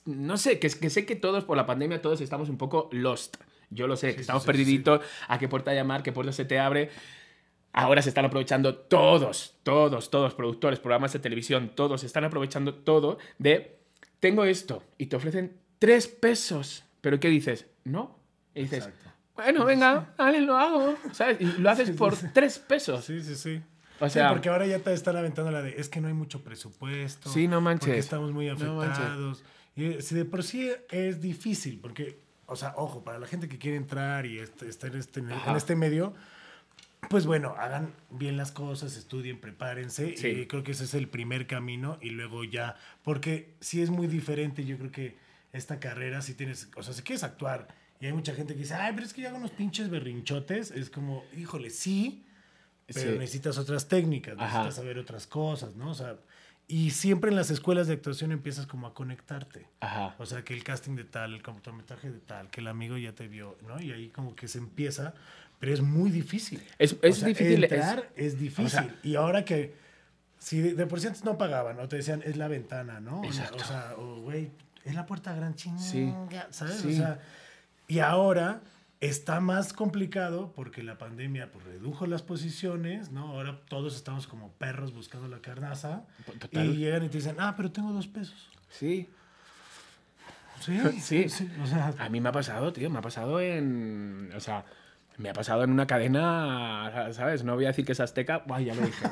[0.06, 3.36] no sé, que, que sé que todos por la pandemia todos estamos un poco lost.
[3.68, 6.88] Yo lo sé, que estamos perdiditos, a qué puerta llamar, qué puerta se te abre.
[7.78, 13.18] Ahora se están aprovechando todos, todos, todos, productores, programas de televisión, todos están aprovechando todo
[13.38, 13.78] de,
[14.18, 16.84] tengo esto, y te ofrecen tres pesos.
[17.02, 17.66] Pero ¿qué dices?
[17.84, 18.18] No.
[18.54, 19.10] Y dices, Exacto.
[19.34, 20.96] bueno, venga, dale, lo hago.
[21.12, 21.38] ¿Sabes?
[21.40, 23.04] Y lo haces por tres pesos.
[23.04, 23.60] Sí, sí, sí.
[24.00, 26.14] O Sí, sea, porque ahora ya te están aventando la de, es que no hay
[26.14, 27.28] mucho presupuesto.
[27.30, 27.86] Sí, no manches.
[27.88, 29.44] Porque estamos muy No afectados.
[29.74, 33.48] y eh, si de por sí es difícil, porque, o sea, ojo, para la gente
[33.48, 36.14] que quiere entrar y est- estar en este, en este medio,
[37.08, 40.16] pues bueno, hagan bien las cosas, estudien, prepárense.
[40.16, 40.28] Sí.
[40.28, 44.06] Y creo que ese es el primer camino y luego ya, porque sí es muy
[44.06, 45.16] diferente, yo creo que
[45.52, 47.68] esta carrera, si tienes, o sea, si quieres actuar
[48.00, 50.70] y hay mucha gente que dice, ay, pero es que yo hago unos pinches berrinchotes,
[50.70, 52.24] es como, híjole, sí,
[52.86, 53.18] pero Sí.
[53.18, 54.44] necesitas otras técnicas, Ajá.
[54.46, 55.90] necesitas saber otras cosas, ¿no?
[55.90, 56.16] O sea,
[56.68, 59.66] y siempre en las escuelas de actuación empiezas como a conectarte.
[59.80, 60.14] Ajá.
[60.18, 63.12] O sea, que el casting de tal, el cortometraje de tal, que el amigo ya
[63.14, 63.80] te vio, ¿no?
[63.80, 65.14] Y ahí como que se empieza,
[65.58, 66.62] pero es muy difícil.
[66.78, 68.66] Es- O es sea, difícil, es- Entrar es, difícil.
[68.66, 69.74] o sea- y ahora que,
[70.38, 73.20] si de, de por sí antes no pagaban, o te decían, es la ventana, ¿no?
[73.20, 73.56] O Exacto.
[73.56, 74.50] O sea, o güey,
[74.84, 76.12] es la puerta gran chinga, Sí.
[76.50, 76.76] ¿sabes?
[76.76, 76.88] Sí.
[76.92, 77.20] O sea,
[77.88, 78.60] y ahora
[79.00, 83.28] está más complicado porque la pandemia pues, redujo las posiciones, ¿no?
[83.32, 86.04] Ahora todos estamos como perros buscando la carnaza.
[86.38, 86.66] Total.
[86.66, 88.48] Y llegan y te dicen, ah, pero tengo dos pesos.
[88.70, 89.08] Sí.
[90.60, 90.80] Sí,
[91.28, 91.48] Sí.
[91.62, 94.30] O sea, A mí me ha pasado, tío, me ha pasado en.
[94.34, 94.64] O sea,
[95.18, 97.44] me ha pasado en una cadena, ¿sabes?
[97.44, 98.42] No voy a decir que es azteca.
[98.46, 99.06] Buah, ya lo dije.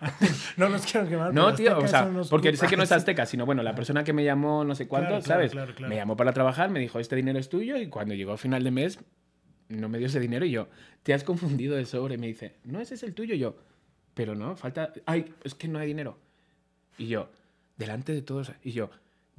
[0.56, 1.32] no los quiero quemar.
[1.32, 4.12] No, tío, o sea, porque sé que no es azteca, sino bueno, la persona que
[4.12, 5.52] me llamó no sé cuánto, claro, ¿sabes?
[5.52, 5.88] claro, claro.
[5.88, 8.62] Me llamó para trabajar, me dijo, este dinero es tuyo, y cuando llegó a final
[8.64, 8.98] de mes,
[9.68, 10.68] no me dio ese dinero, y yo,
[11.02, 12.18] te has confundido de sobre.
[12.18, 13.56] Me dice, no, ese es el tuyo, y yo,
[14.14, 14.92] pero no, falta.
[15.06, 16.18] Ay, es que no hay dinero.
[16.98, 17.30] Y yo,
[17.76, 18.90] delante de todos, y yo,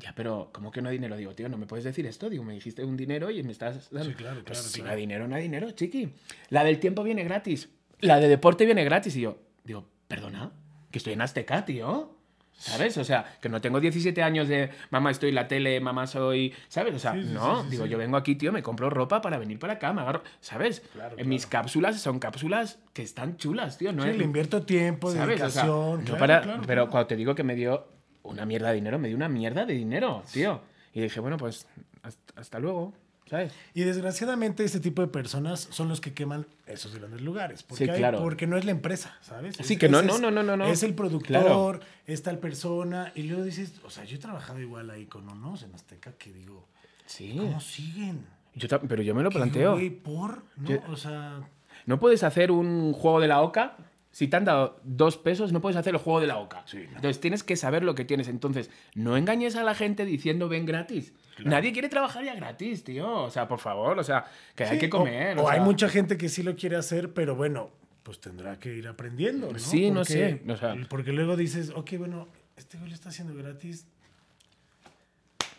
[0.03, 1.15] ya, pero ¿cómo que no hay dinero?
[1.17, 2.29] Digo, tío, no me puedes decir esto.
[2.29, 4.09] Digo, me dijiste un dinero y me estás dando.
[4.09, 6.13] Sí, claro, Pues claro, si no hay dinero, no hay dinero, chiqui.
[6.49, 7.69] La del tiempo viene gratis.
[8.01, 9.15] La de deporte viene gratis.
[9.15, 10.51] Y yo, digo, perdona,
[10.91, 12.17] que estoy en Azteca, tío.
[12.55, 12.97] ¿Sabes?
[12.99, 16.53] O sea, que no tengo 17 años de mamá estoy en la tele, mamá soy.
[16.67, 16.93] ¿Sabes?
[16.93, 17.63] O sea, Sí, sí, no.
[17.63, 20.21] sí, digo, yo vengo aquí, tío, me compro ropa para venir para acá, me agarro.
[20.39, 20.81] ¿Sabes?
[20.93, 23.91] Claro, En mis cápsulas son cápsulas que están chulas, tío.
[23.91, 25.41] No es- le invierto tiempo, ¿Sabes?
[25.41, 26.05] O sea, dedicación.
[26.05, 27.87] no para- pero cuando te digo que me dio
[28.23, 30.61] una mierda de dinero, me dio una mierda de dinero, tío.
[30.93, 31.67] Y dije, bueno, pues
[32.03, 32.93] hasta, hasta luego,
[33.29, 33.53] ¿sabes?
[33.73, 37.63] Y desgraciadamente este tipo de personas son los que queman esos grandes lugares.
[37.63, 38.19] Porque, Sí, hay- claro.
[38.21, 39.55] porque no es la empresa, ¿sabes?
[39.61, 40.65] Sí, Es- que no, ese no, es- no, no, no, no.
[40.65, 41.79] Es el productor, Claro.
[42.05, 43.11] es tal persona.
[43.15, 46.31] Y luego dices, o sea, yo he trabajado igual ahí con unos en Azteca que
[46.31, 46.67] digo,
[47.05, 47.35] Sí.
[47.37, 48.25] ¿cómo siguen?
[48.55, 49.79] Yo pero yo me lo planteo.
[50.03, 50.43] ¿por?
[50.57, 50.69] ¿No?
[50.69, 51.41] Yo- O sea,
[51.85, 53.75] No puedes hacer un juego de la oca.
[54.13, 56.61] Si te han dado dos pesos, no puedes hacer el juego de la oca.
[56.67, 56.95] Sí, no.
[56.97, 58.27] Entonces tienes que saber lo que tienes.
[58.29, 61.13] Entonces, no engañes a la gente diciendo ven gratis.
[61.43, 63.11] Nadie quiere trabajar ya gratis, tío.
[63.23, 64.23] O sea, por favor, o sea,
[64.55, 65.37] que hay sí, que comer.
[65.39, 65.63] O, o hay sea.
[65.65, 67.71] mucha gente que sí lo quiere hacer, pero bueno,
[68.03, 69.57] pues tendrá que ir aprendiendo, ¿no?
[69.57, 70.75] Sí, no Porque- sé, o sea.
[70.89, 73.87] Porque luego dices, ok, bueno, este güey lo está haciendo gratis,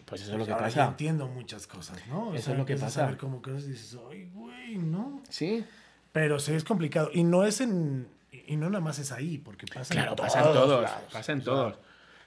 [0.05, 0.87] Pues eso es lo que Ahora pasa.
[0.87, 2.29] entiendo muchas cosas, ¿no?
[2.29, 3.05] O Eso sea, es lo que pasa.
[3.05, 5.23] A ver como cosas y dices, ay, güey, no.
[5.29, 5.65] Sí.
[6.13, 7.11] Pero sí es complicado.
[7.13, 8.07] Y no es en.
[8.47, 10.83] Y no nada más es ahí, porque pasa Claro, en pasa en todos todos.
[10.83, 11.03] lados.
[11.13, 11.75] Pasa en O sea, todos.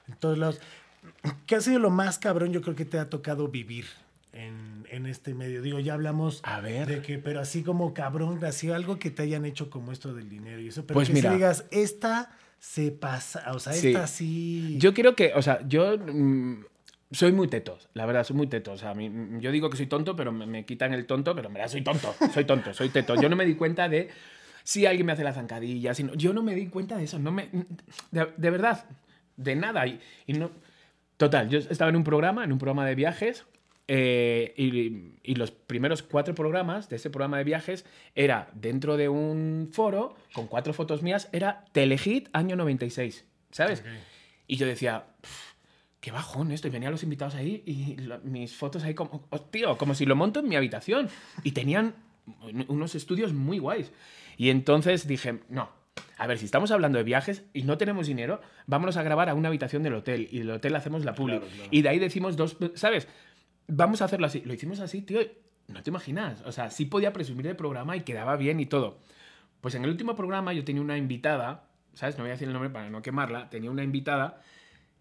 [0.08, 0.60] En todos lados.
[1.46, 3.86] ¿Qué ha sido lo más cabrón yo creo que te ha tocado vivir
[4.34, 5.62] en, en este medio?
[5.62, 6.88] Digo, ya hablamos A ver.
[6.88, 10.28] de que, pero así como cabrón, así algo que te hayan hecho como esto del
[10.30, 10.86] dinero y eso.
[10.86, 11.30] Pero Pues que mira.
[11.30, 13.90] si digas, esta se pasa, o sea, Sí.
[13.90, 14.76] esta sí.
[14.80, 16.66] Yo quiero que, o sea, yo mm,
[17.12, 18.72] soy muy teto, la verdad, soy muy teto.
[18.74, 21.48] O sea, mm, yo digo que soy tonto, pero me, me quitan el tonto, pero
[21.48, 23.16] en verdad soy tonto, soy tonto, soy teto.
[23.22, 24.10] Yo no me di cuenta de...
[24.68, 27.18] si alguien me hace la zancadilla, si no- yo no me di cuenta de eso,
[27.20, 27.48] no me,
[28.12, 28.84] de, de verdad,
[29.38, 29.88] de nada.
[29.88, 30.52] Y, y no,
[31.16, 33.46] total, yo estaba en un programa, en un programa de viajes,
[33.88, 39.08] eh, y, y los primeros cuatro programas de ese programa de viajes era dentro de
[39.08, 43.86] un foro con cuatro fotos mías, era Telehit año 96, ¿sabes?
[44.48, 45.54] Y yo decía, "Pff,
[46.02, 46.68] qué bajón esto.
[46.68, 47.96] Y venían los invitados ahí y
[48.28, 51.08] mis fotos ahí como, oh, tío, como si lo monto en mi habitación.
[51.44, 51.96] Y tenían
[52.42, 53.94] un- unos estudios muy guays.
[54.38, 55.70] Y entonces dije, no,
[56.18, 59.34] a ver, si estamos hablando de viajes y no tenemos dinero, vámonos a grabar a
[59.34, 60.28] una habitación del hotel.
[60.32, 61.38] Y del hotel hacemos la publi.
[61.38, 61.70] Claro, claro.
[61.72, 63.08] Y de ahí decimos dos, ¿sabes?
[63.68, 64.42] Vamos a hacerlo así.
[64.46, 65.20] Lo hicimos así, tío.
[65.68, 66.42] No te imaginas.
[66.46, 69.00] O sea, sí podía presumir del programa y quedaba bien y todo.
[69.62, 72.18] Pues en el último programa yo tenía una invitada, ¿sabes?
[72.18, 73.50] No voy a decir el nombre para no quemarla.
[73.50, 74.42] Tenía una invitada.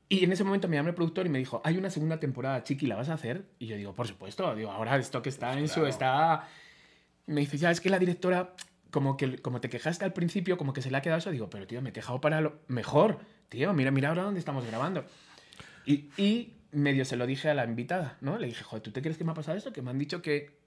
[0.08, 2.62] Y en ese momento me llamó el productor y me dijo, hay una segunda temporada,
[2.62, 3.44] Chiqui, ¿la vas a hacer?
[3.58, 4.54] Y yo digo, por supuesto.
[4.54, 5.84] Digo, ahora esto que está en su...
[5.86, 6.48] Está...
[7.26, 8.54] Me dice, ya, es que la directora,
[8.96, 11.30] como que como te quejaste al principio, como que se le ha quedado eso.
[11.30, 13.18] Digo, pero tío, me he quejado para lo mejor.
[13.50, 15.04] Tío, mira, mira ahora dónde estamos grabando.
[15.84, 18.38] Y, y medio se lo dije a la invitada, ¿no?
[18.38, 19.70] Le dije, joder, ¿tú te crees que me ha pasado esto?
[19.70, 20.58] Que me han dicho que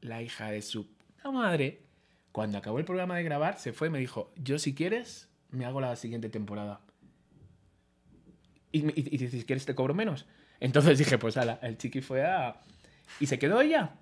[0.00, 1.84] la hija de su puta madre,
[2.32, 5.64] cuando acabó el programa de grabar, se fue y me dijo, yo si quieres, me
[5.64, 6.80] hago la siguiente temporada.
[8.72, 10.26] Y, y, y dices, si quieres te cobro menos.
[10.58, 12.60] Entonces dije, pues ala, el chiqui fue a...
[13.20, 13.94] Y se quedó ella.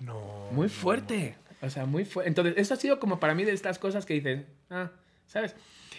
[0.00, 0.50] No.
[0.52, 1.38] Muy no, fuerte.
[1.62, 2.28] O sea, muy fuerte.
[2.28, 4.90] Entonces, eso ha sido como para mí de estas cosas que dices, ah,
[5.26, 5.56] ¿sabes?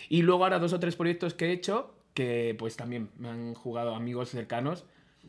[0.10, 3.54] Y luego ahora dos o tres proyectos que he hecho que pues también me han
[3.54, 4.84] jugado amigos cercanos,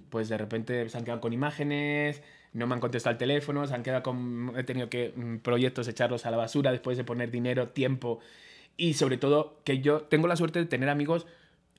[0.09, 3.75] pues de repente se han quedado con imágenes, no me han contestado el teléfono, se
[3.75, 4.53] han quedado con...
[4.57, 8.19] He tenido que mm, proyectos echarlos a la basura después de poner dinero, tiempo
[8.77, 11.27] y sobre todo que yo tengo la suerte de tener amigos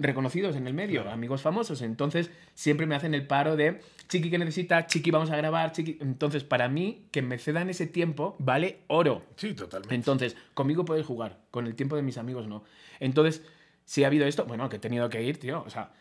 [0.01, 1.13] reconocidos en el medio, Claro.
[1.15, 1.81] amigos famosos.
[1.81, 4.85] Entonces, siempre me hacen el paro de, chiqui, que necesita?
[4.87, 5.97] Chiqui, vamos a grabar, chiqui.
[6.01, 9.23] Entonces, para mí, que me cedan ese tiempo, vale oro.
[9.35, 9.95] Sí, totalmente.
[9.95, 12.63] Entonces, conmigo puedes jugar, con el tiempo de mis amigos no.
[12.99, 13.43] Entonces,
[13.85, 15.63] si ha habido esto, bueno, que he tenido que ir, tío.
[15.65, 15.91] O sea,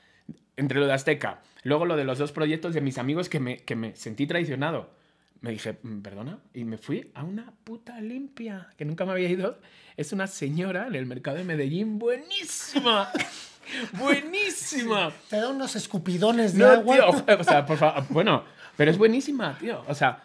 [0.57, 3.59] entre lo de Azteca, luego lo de los dos proyectos de mis amigos que me,
[3.59, 4.91] que me sentí traicionado.
[5.43, 9.29] Me dije, "Mm, perdona, y me fui a una puta limpia, que nunca me había
[9.29, 9.59] ido.
[9.97, 13.09] Es una señora en el mercado de Medellín, buenísima.
[13.95, 15.13] buenísima.
[15.29, 16.97] Te da unos escupidones de No, agua.
[16.97, 18.45] tío, o sea, por favor, bueno,
[18.77, 19.83] pero es buenísima, tío.
[19.89, 20.23] O sea,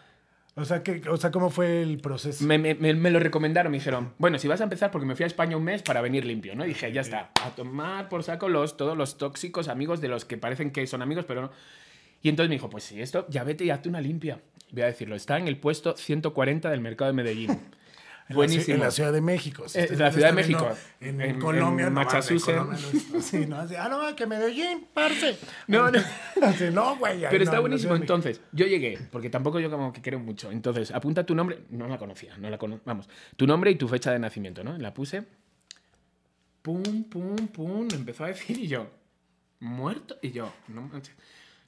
[0.58, 2.42] O sea, que, o sea, ¿cómo fue el proceso?
[2.46, 5.26] me, me- lo recomendaron, me dijeron, bueno, si vas a empezar, porque me fui a
[5.26, 6.64] España un mes para venir limpio, ¿no?
[6.64, 10.24] Y dije, ya está, a tomar por saco los, todos los tóxicos amigos de los
[10.24, 11.50] que parecen que son amigos, pero no.
[12.22, 14.40] Y entonces me dijo, pues sí, esto, ya vete y hazte una limpia.
[14.72, 17.50] Voy a decirlo, está en el puesto 140 del mercado de Medellín.
[18.28, 18.74] En la Buenísimo.
[18.74, 19.68] En la Ciudad de México.
[19.68, 20.68] Si Eh, la Ciudad de México.
[21.00, 22.56] En, En- Colombia, en no, Massachusetts.
[23.12, 25.38] No sí, no, así, ah, no, que Medellín, parce.
[25.68, 26.00] No, no.
[26.42, 27.20] Así, no, güey.
[27.30, 27.94] Pero está buenísimo.
[27.94, 30.50] Entonces, yo llegué, porque tampoco yo como que creo mucho.
[30.50, 31.60] Entonces, apunta tu nombre.
[31.70, 34.76] No la conocía, no la cono- Vamos, tu nombre y tu fecha de nacimiento, ¿no?
[34.76, 35.22] La puse.
[36.62, 37.86] Pum, pum, pum.
[37.94, 38.90] Empezó a decir y yo,
[39.60, 40.16] muerto.
[40.20, 41.14] Y yo, no manches.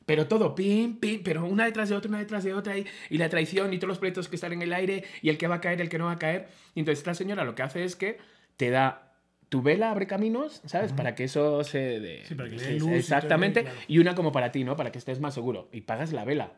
[0.08, 3.18] Pero todo, pim, pim, pero una detrás de otra, una detrás de otra, y, y
[3.18, 5.56] la traición, y todos los proyectos que están en el aire, y el que va
[5.56, 6.48] a caer, el que no va a caer.
[6.74, 8.16] Y entonces esta señora lo que hace es que
[8.56, 9.12] te da
[9.50, 10.92] tu vela, abre caminos, ¿sabes?
[10.94, 12.00] Para que eso se...
[12.00, 13.62] de- Sí, para que se- luz y Exactamente.
[13.64, 13.76] claro.
[13.86, 14.76] Y una como para ti, ¿no?
[14.76, 15.68] Para que estés más seguro.
[15.72, 16.54] Y pagas la vela.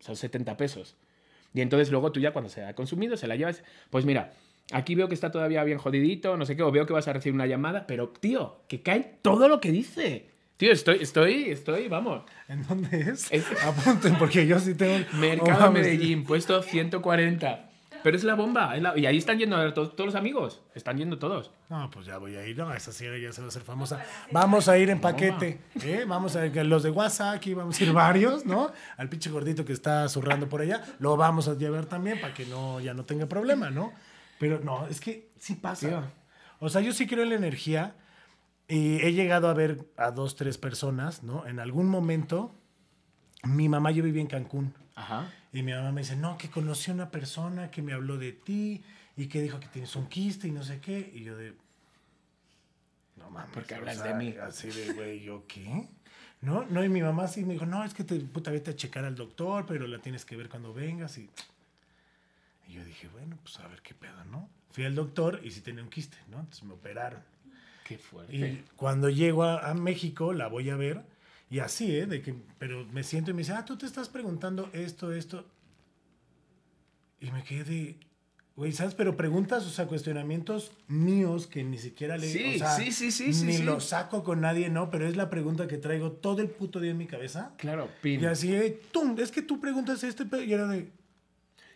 [0.00, 0.96] Son 70 pesos.
[1.54, 3.62] Y entonces luego tú ya cuando se ha consumido se la llevas.
[3.90, 4.32] Pues mira,
[4.72, 7.12] aquí veo que está todavía bien jodidito, no sé qué, o veo que vas a
[7.12, 10.30] recibir una llamada, pero tío, que cae todo lo que dice.
[10.58, 12.22] Tío, estoy, estoy, estoy, vamos.
[12.48, 13.30] ¿En dónde es?
[13.30, 15.06] Es- Apunten, porque yo sí tengo.
[15.14, 17.64] Mercado Oh, Medellín, puesto 140.
[18.02, 18.74] Pero es la bomba.
[18.76, 20.60] es la- Y ahí están yendo a ver to- todos los amigos.
[20.74, 21.52] Están yendo todos.
[21.70, 22.58] No, pues ya voy a ir.
[22.58, 24.04] No, esa sí ya se va a hacer famosa.
[24.32, 25.60] Vamos a ir en paquete.
[25.82, 26.04] ¿eh?
[26.06, 28.72] Vamos a ir, los de WhatsApp, aquí vamos a ir varios, ¿no?
[28.96, 32.46] Al pinche gordito que está zurrando por allá, lo vamos a llevar también para que
[32.46, 33.92] no, ya no tenga problema, ¿no?
[34.40, 35.88] Pero no, es que sí pasa.
[35.88, 36.02] Tío.
[36.60, 37.94] O sea, yo sí creo en la energía
[38.68, 41.46] y he llegado a ver a dos, tres personas, ¿no?
[41.46, 42.54] En algún momento,
[43.42, 44.74] mi mamá, yo vivía en Cancún.
[44.94, 45.32] Ajá.
[45.52, 48.32] Y mi mamá me dice, no, que conocí a una persona que me habló de
[48.32, 48.84] ti
[49.16, 51.10] y que dijo que tienes un quiste y no sé qué.
[51.14, 51.54] Y yo de...
[53.16, 53.50] No mames.
[53.52, 54.34] ¿Por qué o hablas sea, de mí?
[54.36, 55.88] Así de, güey, ¿yo qué?
[56.42, 58.76] No, no, y mi mamá sí me dijo, no, es que te, puta, vete a
[58.76, 61.16] checar al doctor, pero la tienes que ver cuando vengas.
[61.16, 61.30] Y,
[62.68, 64.48] y yo dije, bueno, pues a ver qué pedo, ¿no?
[64.70, 66.40] Fui al doctor y sí tenía un quiste, ¿no?
[66.40, 67.22] Entonces me operaron.
[67.88, 68.36] Qué fuerte.
[68.36, 71.02] Y cuando llego a, a México, la voy a ver.
[71.50, 72.06] Y así, ¿eh?
[72.06, 75.46] De que, pero me siento y me dice, ah, tú te estás preguntando esto, esto.
[77.20, 77.96] Y me quedé de,
[78.54, 78.94] güey, ¿sabes?
[78.94, 83.10] Pero preguntas, o sea, cuestionamientos míos que ni siquiera le Sí, o sea, sí, sí,
[83.10, 83.62] sí, sí, Ni sí.
[83.62, 84.90] los saco con nadie, ¿no?
[84.90, 87.54] Pero es la pregunta que traigo todo el puto día en mi cabeza.
[87.56, 88.20] Claro, pin.
[88.20, 88.54] Y así,
[88.92, 90.90] tum, es que tú preguntas este, pe-", y era de,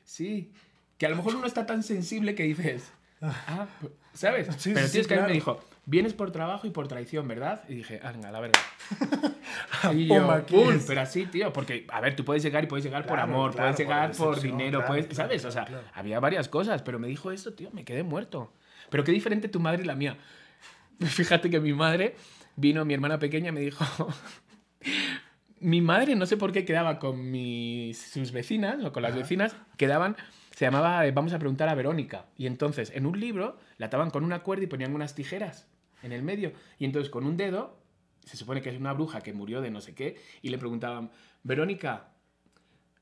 [0.05, 0.53] Sí.
[0.99, 4.49] Que a lo mejor uno está tan sensible que dices, Ah, pues, ¿sabes?
[4.59, 5.29] Sí, pero sí, tío, es que claro.
[5.29, 7.63] me dijo, vienes por trabajo y por traición, ¿verdad?
[7.69, 8.61] Y dije, venga, la verdad.
[9.93, 12.85] y yo, ¿qué "Pum", pero así, tío, porque, a ver, tú puedes llegar y puedes
[12.85, 15.45] llegar por Claro, amor, claro, puedes llegar por por, dinero, claro, puedes, ¿sabes?
[15.45, 18.53] O sea, había varias cosas, pero me dijo esto, tío, me quedé muerto.
[18.91, 20.17] Pero qué diferente tu madre y la mía.
[21.01, 22.15] Fíjate que mi madre
[22.57, 23.85] vino, mi hermana pequeña, me dijo.
[25.61, 29.21] mi madre, no sé por qué, quedaba con mis, sus vecinas o con las Ajá.
[29.21, 30.17] vecinas, quedaban.
[30.55, 32.27] Se llamaba eh, Vamos a preguntar a Verónica.
[32.37, 35.72] Y entonces, en un libro, la ataban con una cuerda y ponían unas tijeras
[36.03, 36.53] en el medio.
[36.79, 37.79] Y entonces, con un dedo,
[38.25, 41.11] se supone que es una bruja que murió de no sé qué, y le preguntaban:
[41.43, 42.13] Verónica,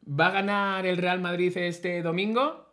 [0.07, 2.69] ¿va a ganar el Real Madrid este domingo?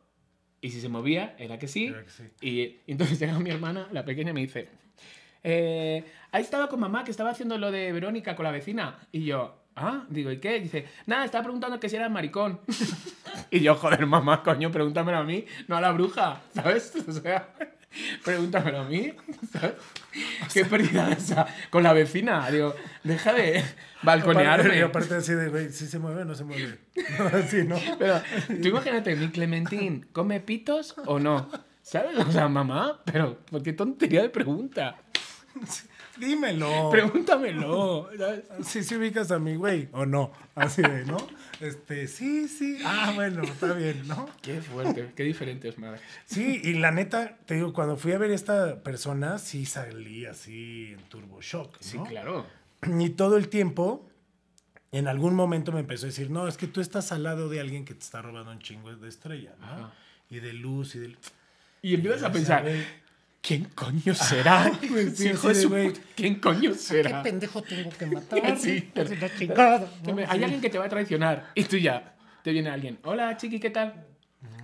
[0.60, 1.88] Y si se movía, era que sí.
[1.88, 2.24] Era que sí.
[2.42, 4.70] Y, y entonces llega mi hermana, la pequeña, y me dice,
[5.44, 9.00] eh, ahí estaba con mamá, que estaba haciendo lo de Verónica con la vecina.
[9.12, 10.60] Y yo, ah, digo, ¿y qué?
[10.60, 12.60] Dice, nada, estaba preguntando que si era maricón.
[13.52, 16.94] y yo, joder, mamá, coño, pregúntamelo a mí, no a la bruja, ¿sabes?
[17.08, 17.54] O sea,
[18.24, 19.14] pregúntamelo a mí,
[19.52, 19.74] ¿sabes?
[20.54, 22.50] Qué pérdida esa con la vecina.
[22.50, 23.64] Digo, deja de
[24.04, 24.82] balconearme.
[24.82, 26.80] aparte así de, güey, ¿sí se mueve o no se mueve?
[27.34, 27.78] Así, ¿no?
[27.98, 28.22] Pero
[28.62, 31.50] tú imagínate, mi Clementín, ¿come pitos o no?
[31.82, 32.18] ¿Sabes?
[32.18, 34.98] O sea, mamá, pero ¿por qué tontería de pregunta?
[36.20, 36.90] Dímelo.
[36.90, 38.10] Pregúntamelo.
[38.18, 38.44] ¿sabes?
[38.64, 40.32] Sí, sí ubicas a mi güey, o no.
[40.56, 41.18] Así de, ¿no?
[41.60, 42.80] Este, sí, sí.
[42.86, 44.30] Ah, bueno, está bien, ¿no?
[44.42, 46.00] Qué fuerte, qué diferente es, madre.
[46.26, 50.26] Sí, y la neta, te digo, cuando fui a ver a esta persona, sí salí
[50.26, 51.78] así en turbo shock, ¿no?
[51.80, 52.46] Sí, claro.
[53.00, 54.08] Y todo el tiempo,
[54.92, 57.60] en algún momento me empezó a decir, no, es que tú estás al lado de
[57.60, 59.66] alguien que te está robando un chingo de estrella, ¿no?
[59.66, 59.94] Ajá.
[60.30, 61.16] Y de luz y de...
[61.82, 62.66] Y empiezas a pensar,
[63.48, 64.72] ¿quién coño será?
[64.90, 65.94] güey, sí, Hijo de güey.
[66.16, 67.24] ¿Quién coño será?
[67.24, 68.58] pendejo tengo que matar?
[68.60, 70.18] Sí, Así la chingada, ¿no?
[70.18, 70.44] Hay Sí.
[70.44, 71.52] alguien que te va a traicionar.
[71.56, 73.00] Y tú ya, te viene alguien.
[73.04, 74.06] Hola, chiqui, ¿qué tal?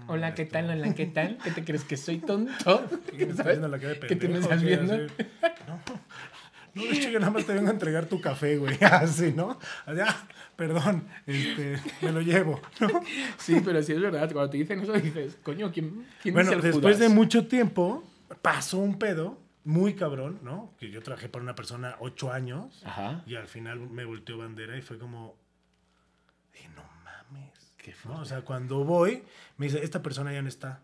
[0.07, 0.69] Hola, ¿qué tal?
[0.69, 1.37] Hola, ¿qué tal?
[1.41, 2.85] ¿Qué te crees que soy tonto?
[3.17, 3.59] ¿Qué me ¿Sabes?
[3.59, 4.93] la cara de ¿Que te me estás viendo?
[4.93, 5.07] Así,
[5.67, 5.79] No,
[6.75, 8.77] no, de hecho yo nada más te vengo a entregar tu café, güey.
[8.83, 9.59] Así, ¿no?
[9.85, 10.13] Allá,
[10.57, 12.89] perdón, este, me lo llevo, ¿no?
[13.37, 14.29] Sí, pero sí es verdad.
[14.33, 16.99] Cuando te dicen eso, dices, coño, ¿quién, quién Bueno, es el después Judas?
[16.99, 18.03] de mucho tiempo,
[18.41, 20.73] pasó un pedo muy cabrón, ¿no?
[20.77, 23.23] Que yo trabajé para una persona ocho años Ajá.
[23.25, 25.35] y al final me volteó bandera y fue como,
[26.63, 27.73] y no mames.
[27.77, 28.19] Qué ¿no?
[28.19, 29.23] O sea, cuando voy,
[29.57, 30.81] me dice, esta persona ya no está.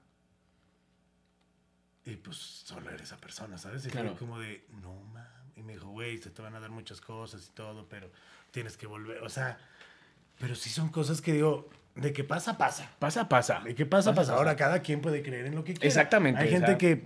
[2.06, 3.86] Y pues solo era esa persona, ¿sabes?
[3.86, 4.10] Y Claro.
[4.10, 5.30] fue como de, no mames.
[5.56, 8.10] Y me dijo, güey, se te van a dar muchas cosas y todo, pero
[8.52, 9.22] tienes que volver.
[9.24, 9.58] O sea,
[10.40, 12.90] pero sí son cosas que digo, de que pasa, pasa.
[12.98, 13.62] Pasa, pasa.
[13.68, 14.12] ¿Y qué pasa?
[14.12, 14.34] Pasa, Pasa.
[14.36, 15.86] Ahora cada quien puede creer en lo que quiera.
[15.88, 17.06] Exactamente, Hay gente que,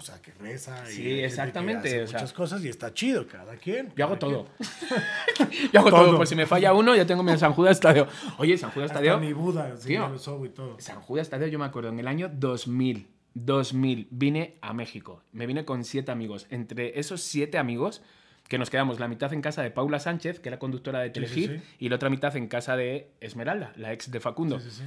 [0.00, 2.18] o sea, que reza y Sí, hay gente que exactamente, hace o sea.
[2.20, 3.92] muchas cosas y está chido, cada quien.
[3.94, 4.46] Yo hago todo.
[5.72, 6.06] Yo hago todo.
[6.06, 6.16] Todo.
[6.16, 8.08] Por si me falla uno, ya tengo mi San Judas Tadeo.
[8.38, 9.20] Oye, San Judas Tadeo.
[9.20, 10.10] mi Buda, sí, Tío.
[10.44, 10.80] y todo.
[10.80, 13.08] San Judas Tadeo, yo me acuerdo, en el año 2000.
[13.34, 14.08] 2000.
[14.10, 15.22] Vine a México.
[15.32, 16.46] Me vine con siete amigos.
[16.48, 18.00] Entre esos siete amigos,
[18.48, 21.12] que nos quedamos la mitad en casa de Paula Sánchez, que era conductora de sí,
[21.12, 21.62] Telehit, sí.
[21.78, 24.58] y la otra mitad en casa de Esmeralda, la ex de Facundo.
[24.60, 24.84] Sí, sí, sí.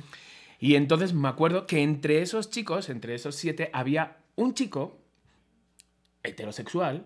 [0.59, 4.97] Y entonces me acuerdo que entre esos chicos, entre esos siete, había un chico
[6.23, 7.05] heterosexual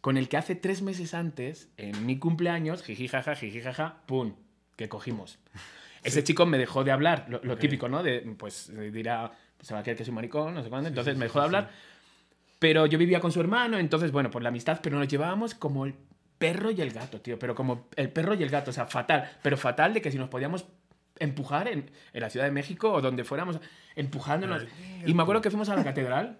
[0.00, 4.34] con el que hace tres meses antes, en mi cumpleaños, jiji jaja, jiji jaja, pum,
[4.76, 5.38] que cogimos.
[6.02, 8.02] Ese chico me dejó de hablar, lo, típico, ¿no?
[8.02, 11.12] De, pues eh, dirá, se va a creer que soy maricón, no sé cuándo, entonces
[11.12, 11.70] sí, me dejó de hablar.
[12.58, 15.84] Pero yo vivía con su hermano, entonces, bueno, por la amistad, pero nos llevábamos como
[15.84, 15.94] el
[16.38, 19.30] perro y el gato, tío, pero como el perro y el gato, o sea, fatal,
[19.42, 20.64] pero fatal de que si nos podíamos
[21.18, 23.60] empujar en, en la Ciudad de México o donde fuéramos,
[23.94, 24.62] empujándonos.
[24.62, 26.38] Ay, Y me acuerdo que fuimos a la catedral,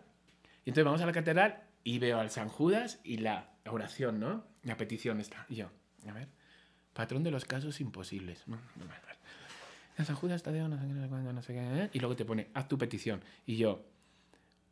[0.64, 4.44] y entonces vamos a la catedral y veo al San Judas y la oración, ¿no?
[4.62, 5.46] La petición está.
[5.48, 5.70] Y yo,
[6.08, 6.28] a ver,
[6.92, 8.42] patrón de los casos imposibles.
[8.46, 8.92] No, no, no, no.
[9.98, 11.90] El San Judas Tadeo, no sé qué, no sé cuándo, no sé qué, ¿eh?
[11.92, 13.22] Y luego te pone, haz tu petición.
[13.46, 13.82] Y yo,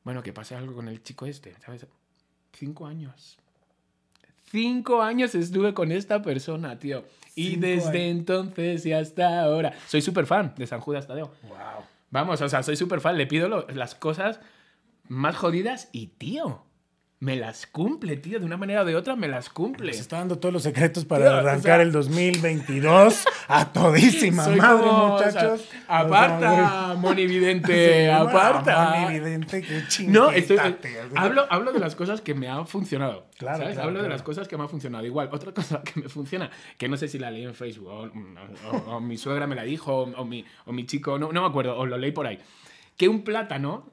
[0.05, 1.87] bueno, que pase algo con el chico este, ¿sabes?
[2.53, 3.39] Cinco años.
[4.51, 7.05] Cinco años estuve con esta persona, tío.
[7.35, 8.19] Y Cinco desde años.
[8.19, 9.75] entonces y hasta ahora.
[9.87, 11.35] Soy súper fan de San Judas Tadeo.
[11.43, 11.85] Wow.
[12.11, 13.19] Vamos, o sea, soy súper fan.
[13.19, 14.41] Le pido lo- las cosas
[15.09, 16.65] más jodidas y, tío,
[17.21, 18.39] me las cumple, tío.
[18.39, 19.87] De una manera o de otra me las cumple.
[19.89, 24.45] Les está dando todos los secretos para Tío, o arrancar sea- el 2022 a todísima
[24.45, 25.69] Soy madre, como, o sea, muchachos.
[25.89, 29.07] aparta, monividente, aparta.
[29.13, 30.59] evidente, qué No, estoy,
[31.17, 33.27] hablo, hablo de las cosas que me han funcionado.
[33.37, 33.75] Claro, ¿sabes?
[33.75, 34.15] claro, hablo de claro.
[34.15, 35.05] las cosas que me han funcionado.
[35.05, 38.11] Igual, otra cosa que me funciona, que no sé si la leí en Facebook, o,
[38.71, 41.43] o- o mi suegra me la dijo, o, o mi, o mi chico, no, no
[41.43, 42.39] me acuerdo, o lo leí por ahí.
[42.97, 43.91] Que un plátano,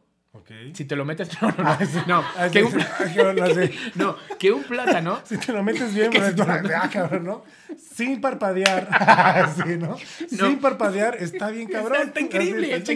[0.74, 1.30] Si te lo metes.
[1.42, 2.08] No, no, no.
[2.08, 2.82] no, Ah, que un.
[2.82, 5.22] Ah, que no que un plátano.
[5.26, 7.44] Si te lo metes bien, Que pues, ah, cabrón, ¿no?
[7.78, 8.88] Sin parpadear.
[9.56, 9.98] sí, ¿no?
[10.28, 12.08] Sin parpadear, está bien cabrón.
[12.08, 12.94] Está increíble, está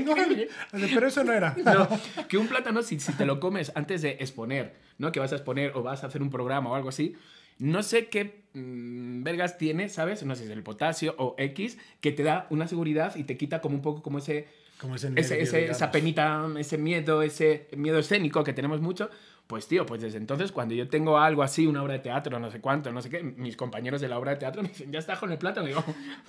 [0.72, 1.56] Pero eso no era.
[1.64, 1.88] No,
[2.28, 5.12] que un plátano, si, si te lo comes antes de exponer, ¿no?
[5.12, 7.16] Que vas a exponer o vas a hacer un programa o algo así,
[7.60, 10.24] no sé qué mm, vergas tiene, ¿sabes?
[10.24, 13.38] No sé si es el potasio o X, que te da una seguridad y te
[13.38, 14.48] quita como un poco como ese,
[14.80, 19.10] Como ese, esa penita, ese miedo, ese miedo escénico que tenemos mucho.
[19.46, 22.52] Pues tío, pues desde entonces cuando yo tengo algo así, una obra de teatro, no
[22.52, 25.00] sé cuánto, no sé qué, mis compañeros de la obra de teatro me dicen, ya
[25.00, 25.66] está con el plátano.
[25.66, 25.84] Y digo,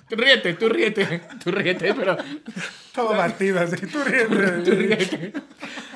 [0.09, 2.17] tú ríete, tú ríete, tú ríete, pero
[2.93, 3.85] Todo batido, así.
[3.87, 4.27] Tú ríes.
[4.63, 5.33] Tú ríete.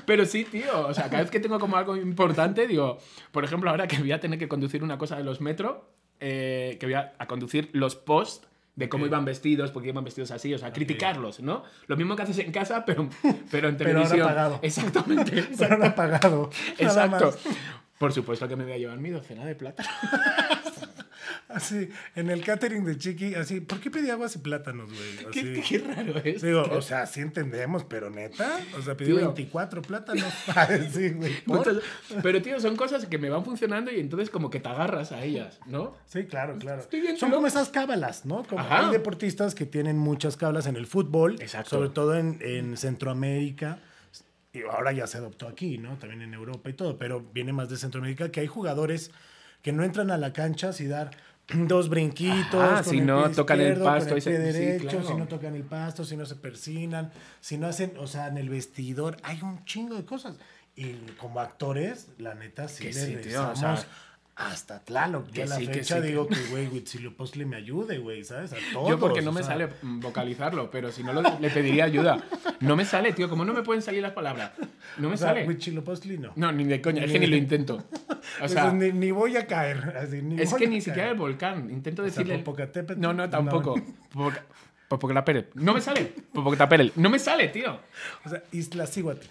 [0.06, 3.00] Pero sí, tío, o sea, cada vez que tengo como algo importante, digo,
[3.32, 5.90] por ejemplo, ahora que voy a tener que conducir una cosa de los metro,
[6.20, 10.32] eh, que voy a, a conducir los posts de cómo iban vestidos, porque iban vestidos
[10.32, 11.64] así, o sea, criticarlos, ¿no?
[11.88, 13.10] Lo mismo que haces en casa, pero,
[13.52, 14.28] pero en Pero ahora televisión.
[14.28, 14.60] pagado.
[14.62, 15.48] Exactamente.
[15.58, 16.50] Pero ha pagado.
[16.80, 17.34] Nada Exacto.
[17.98, 19.84] Por supuesto que me voy a llevar mi docena de plata.
[21.48, 25.32] Así, en el catering de Chiqui, así, ¿por qué pedí aguas y plátanos, güey?
[25.32, 25.62] ¿Qué, Así.
[25.68, 26.42] qué raro es.
[26.42, 29.16] Digo, o sea, sí entendemos, pero neta, o sea, Tío.
[29.16, 30.26] 24 plátanos.
[30.92, 31.42] Sí, güey.
[31.44, 31.58] ¿por?
[31.58, 31.78] Muchas-
[32.24, 35.24] Pero, tío, son cosas que me van funcionando y entonces como que te agarras a
[35.24, 35.96] ellas, ¿no?
[36.06, 36.82] Sí, claro, claro.
[36.82, 38.44] Estoy bien Son como esas cábalas, ¿no?
[38.44, 38.88] Como Ajá.
[38.88, 41.72] hay deportistas que tienen muchas cábalas en el fútbol, Exacto.
[41.72, 43.80] sobre todo en, en Centroamérica.
[44.54, 45.98] Y ahora ya se adoptó aquí, ¿no?
[45.98, 49.12] También en Europa y todo, pero viene más de Centroamérica, que hay jugadores
[49.66, 51.10] que no entran a la cancha sin dar
[51.56, 52.82] dos brinquitos.
[52.82, 55.08] Con si el no tocan el pasto y se- pie sí, derecho, claro.
[55.08, 58.38] si no tocan el pasto, si no se persinan, si no hacen, o sea, en
[58.38, 60.36] el vestidor, hay un chingo de cosas.
[60.76, 63.84] Y como actores, la neta, sí sí, tío, o sea,
[64.36, 65.32] hasta Tlaloc.
[65.32, 68.24] Yo a la sí, que fecha sí, que- digo que, güey, Huitzilopochtli me ayude, güey,
[68.24, 68.54] ¿sabes?
[68.54, 68.90] A todos.
[68.90, 72.24] Yo porque no me sea, sale vocalizarlo, pero si no lo- le pediría ayuda.
[72.60, 73.30] No me sale, tío.
[73.30, 74.52] ¿Cómo no me pueden salir las palabras?
[74.98, 75.48] No me O sea, sale.
[75.48, 76.34] Huitzilopochtli no.
[76.36, 77.04] No, ni de coña.
[77.06, 77.84] Es que ni lo intento.
[78.42, 79.96] O sea, Entonces, ni, ni voy a caer.
[79.98, 80.84] Así, ni es voy que a ni caer.
[80.84, 81.70] siquiera el volcán.
[81.70, 82.38] Intento O sea, decirle...
[82.40, 83.30] Popocatépetl, No, no, no.
[83.30, 83.76] tampoco.
[84.14, 84.44] Popoca-
[84.88, 85.60] Popocatépetl.
[85.64, 86.14] No me sale.
[86.34, 87.00] Popocatépetl.
[87.00, 87.80] No me sale, tío.
[88.26, 89.26] O sea, Iztaccíhuatl.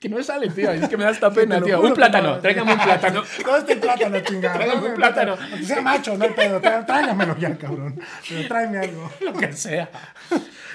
[0.00, 0.70] Que no me sale, tío.
[0.70, 1.80] Es que me da esta pena, tío.
[1.80, 2.34] Un plátano.
[2.34, 2.40] no.
[2.40, 3.22] Tráigame un plátano.
[3.46, 4.54] No, este plátano, chingada.
[4.56, 5.36] Tráigame un plátano.
[5.40, 6.60] Aunque sea macho, no hay pedo.
[6.60, 7.98] Trá- Tráigamelo ya, cabrón.
[8.28, 9.10] Pero tráeme algo.
[9.20, 9.90] Lo que sea.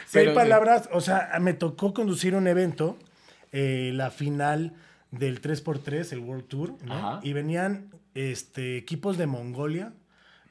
[0.07, 0.33] Si hay sí.
[0.33, 2.97] palabras, o sea, me tocó conducir un evento,
[3.51, 4.73] eh, la final
[5.11, 7.19] del 3x3, el World Tour, ¿no?
[7.23, 9.93] Y venían este, equipos de Mongolia,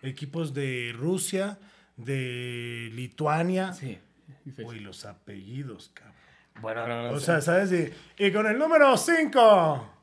[0.02, 1.58] equipos de Rusia,
[1.96, 3.72] de Lituania.
[3.72, 3.98] Sí.
[4.64, 6.14] Uy, los apellidos, cabrón.
[6.60, 7.72] Bueno, no, no, O sea, ¿sabes?
[7.72, 9.94] Y, y con el número 5.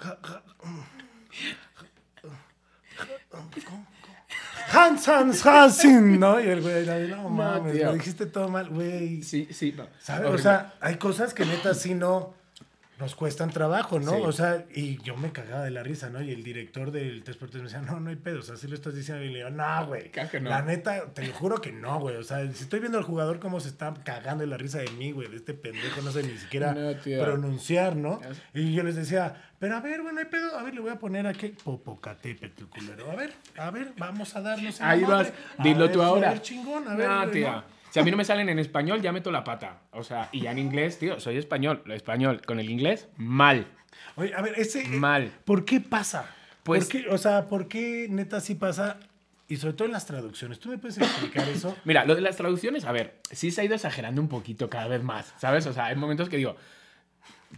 [4.72, 6.40] Hans Hans Hansin, ¿no?
[6.40, 7.86] Y el güey, no, mames, tío.
[7.86, 9.22] lo dijiste todo mal, güey.
[9.22, 9.74] Sí, sí.
[9.76, 9.86] no.
[10.00, 10.30] ¿Sabes?
[10.30, 12.39] O sea, hay cosas que neta sí no
[13.00, 14.12] nos cuestan trabajo, ¿no?
[14.12, 14.22] Sí.
[14.24, 16.20] O sea, y yo me cagaba de la risa, ¿no?
[16.22, 18.74] Y el director del 3x3 me decía, no, no hay pedo, o sea, sí lo
[18.74, 19.24] estás diciendo.
[19.24, 20.10] Y le digo, no, güey.
[20.40, 20.50] No.
[20.50, 22.16] La neta, te lo juro que no, güey.
[22.16, 24.90] O sea, si estoy viendo al jugador cómo se está cagando de la risa de
[24.92, 26.92] mí, güey, de este pendejo, no sé ni siquiera No,
[27.24, 28.20] pronunciar, ¿no?
[28.52, 30.90] Y yo les decía, pero a ver, güey, no hay pedo, a ver, le voy
[30.90, 33.10] a poner aquí Popocatépetl, culero.
[33.10, 36.30] A ver, a ver, vamos a darnos Ahí vas, A dilo tú a ahora.
[36.30, 37.08] ver, chingón, a ver.
[37.08, 37.79] ¿no?
[37.90, 39.80] Si a mí no me salen en español, ya meto la pata.
[39.92, 41.82] O sea, y ya en inglés, tío, soy español.
[41.84, 43.66] Lo español con el inglés, mal.
[44.16, 44.84] Oye, a ver, ese.
[44.88, 45.32] Mal.
[45.44, 46.26] ¿Por qué pasa?
[46.62, 48.98] Pues- ¿Por qué, o sea, ¿por qué neta sí pasa?
[49.48, 50.60] Y sobre todo en las traducciones.
[50.60, 51.76] ¿Tú me puedes explicar eso?
[51.84, 54.86] Mira, lo de las traducciones, a ver, sí se ha ido exagerando un poquito cada
[54.86, 55.66] vez más, ¿sabes?
[55.66, 56.54] O sea, hay momentos que digo,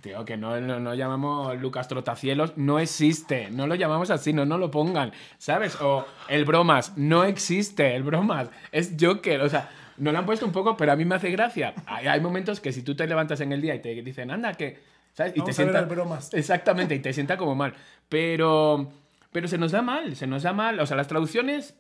[0.01, 4.47] tío, que no, no, no llamamos Lucas Trotacielos, no existe, no lo llamamos así, no,
[4.47, 5.79] no lo pongan, ¿sabes?
[5.83, 10.47] O el bromas, no existe, el bromas, es Joker, o sea, no lo han puesto
[10.47, 11.75] un poco, pero a mí me hace gracia.
[11.87, 14.55] Hay, hay momentos que si tú te levantas en el día y te dicen, anda,
[14.55, 14.79] que,
[15.13, 15.33] ¿sabes?
[15.37, 16.33] Y Vamos te a sienta, bromas.
[16.35, 17.75] Exactamente, y te sienta como mal.
[18.09, 18.91] Pero,
[19.33, 20.79] pero se nos da mal, se nos da mal.
[20.81, 21.75] O sea, las traducciones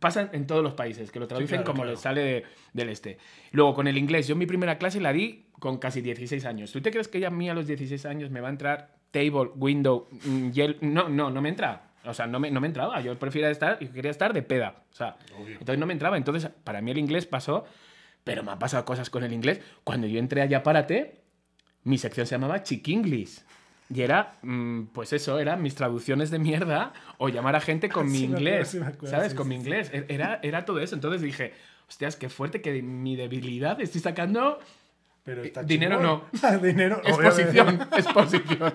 [0.00, 1.90] pasan en todos los países, que lo traducen claro, como claro.
[1.92, 3.18] les sale de- del este.
[3.52, 6.72] Luego, con el inglés, yo mi primera clase la di con casi 16 años.
[6.72, 8.96] ¿Tú te crees que ya a mí a los 16 años me va a entrar
[9.10, 11.87] table, window, mm, yel- No, no, no me entra.
[12.08, 13.00] O sea, no me, no me entraba.
[13.00, 14.82] Yo prefería estar, yo quería estar de peda.
[14.90, 15.16] O sea,
[15.52, 16.16] entonces no me entraba.
[16.16, 17.64] Entonces, para mí el inglés pasó,
[18.24, 19.60] pero me han pasado cosas con el inglés.
[19.84, 21.20] Cuando yo entré allá, párate,
[21.84, 23.44] mi sección se llamaba Chiquinglis.
[23.94, 28.06] Y era, mm, pues eso, eran mis traducciones de mierda o llamar a gente con
[28.10, 28.68] mi Sí me acuerdo, inglés.
[28.68, 29.30] sí acuerdo, ¿Sabes?
[29.32, 29.90] sí, con mi inglés.
[29.94, 30.94] E- Era, era todo eso.
[30.94, 31.54] Entonces dije,
[31.88, 34.58] hostias, qué fuerte que mi debilidad estoy sacando
[35.28, 36.62] Pero está Dinero chingón.
[36.62, 37.02] Dinero.
[37.04, 37.80] exposición.
[37.94, 38.74] exposición.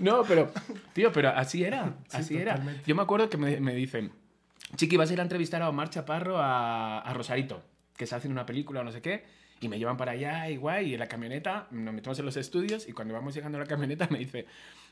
[0.00, 0.50] No, pero,
[0.92, 1.94] tío, pero así era.
[2.08, 2.54] Sí, Así era.
[2.54, 2.82] totalmente.
[2.88, 4.10] Yo me acuerdo que me, me dicen,
[4.74, 7.62] Chiqui, vas a ir a entrevistar a Omar Chaparro a, a Rosarito,
[7.96, 9.22] que está haciendo una película o no sé qué.
[9.60, 12.88] Y me llevan para allá, igual, y en la camioneta nos metemos en los estudios
[12.88, 14.46] y cuando vamos llegando a la camioneta me dice,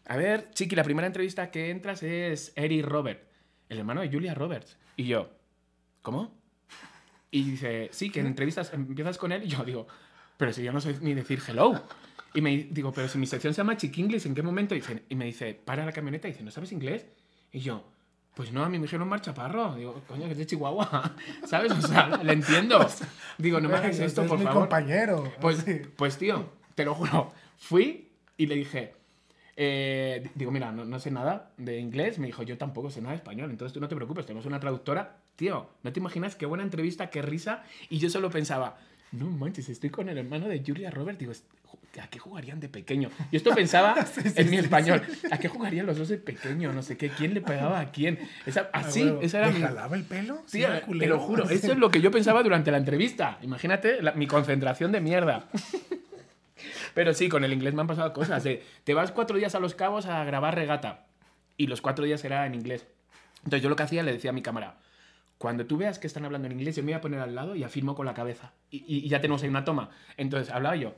[0.06, 3.20] a ver, Chiqui, la primera entrevista que entras es Eric Robert,
[3.68, 4.76] el hermano de Julia Roberts.
[4.96, 5.28] Y yo,
[6.02, 6.38] ¿cómo?
[7.32, 9.88] Y dice, sí, que en entrevistas empiezas con él y yo digo,
[10.38, 11.82] pero si yo no sé ni decir hello.
[12.34, 14.74] Y me digo, pero si mi sección se llama Chiqui English, ¿en qué momento?
[14.74, 17.04] Y, dice- y me dice, para la camioneta y dice, ¿no sabes inglés?
[17.52, 17.84] Y yo,
[18.34, 19.74] pues no, a mí me dijeron marcha parro.
[19.74, 21.14] Digo, coño, que es de Chihuahua.
[21.46, 21.72] ¿Sabes?
[21.72, 22.86] O sea, le entiendo.
[23.38, 24.62] Digo, no me hagas esto, es por mi favor.
[24.62, 25.32] compañero.
[25.40, 25.64] Pues,
[25.96, 27.32] pues, tío, te lo juro.
[27.58, 28.92] Fui y le dije,
[29.56, 32.18] eh, digo, mira, no, no sé nada de inglés.
[32.18, 33.50] Me dijo, yo tampoco sé nada de español.
[33.50, 35.16] Entonces tú no te preocupes, tenemos una traductora.
[35.36, 37.64] Tío, no te imaginas qué buena entrevista, qué risa.
[37.88, 38.76] Y yo solo pensaba,
[39.12, 41.18] no manches, estoy con el hermano de Julia Roberts.
[41.18, 41.32] Digo,
[42.02, 43.10] ¿a qué jugarían de pequeño?
[43.30, 43.94] Y esto pensaba
[44.36, 45.02] en mi español.
[45.30, 46.72] ¿A qué jugarían los dos de pequeño?
[46.72, 47.08] No sé qué.
[47.10, 48.18] ¿Quién le pegaba a quién?
[48.46, 49.20] Esa, Ah, así, huevo.
[49.22, 49.60] esa era ¿Le mi...
[49.62, 50.42] jalaba el pelo?
[50.46, 53.38] Sí, era te lo juro, eso es lo que yo pensaba durante la entrevista.
[53.42, 55.48] Imagínate la- mi concentración de mierda.
[56.94, 58.42] Pero sí, con el inglés me han pasado cosas.
[58.44, 61.06] de, te vas cuatro días a Los Cabos a grabar regata
[61.56, 62.86] y los cuatro días era en inglés.
[63.38, 64.76] Entonces yo lo que hacía, le decía a mi cámara,
[65.38, 67.54] cuando tú veas que están hablando en inglés, yo me voy a poner al lado
[67.54, 68.52] y afirmo con la cabeza.
[68.70, 69.90] Y, y- y ya tenemos ahí una toma.
[70.16, 70.94] Entonces hablaba yo.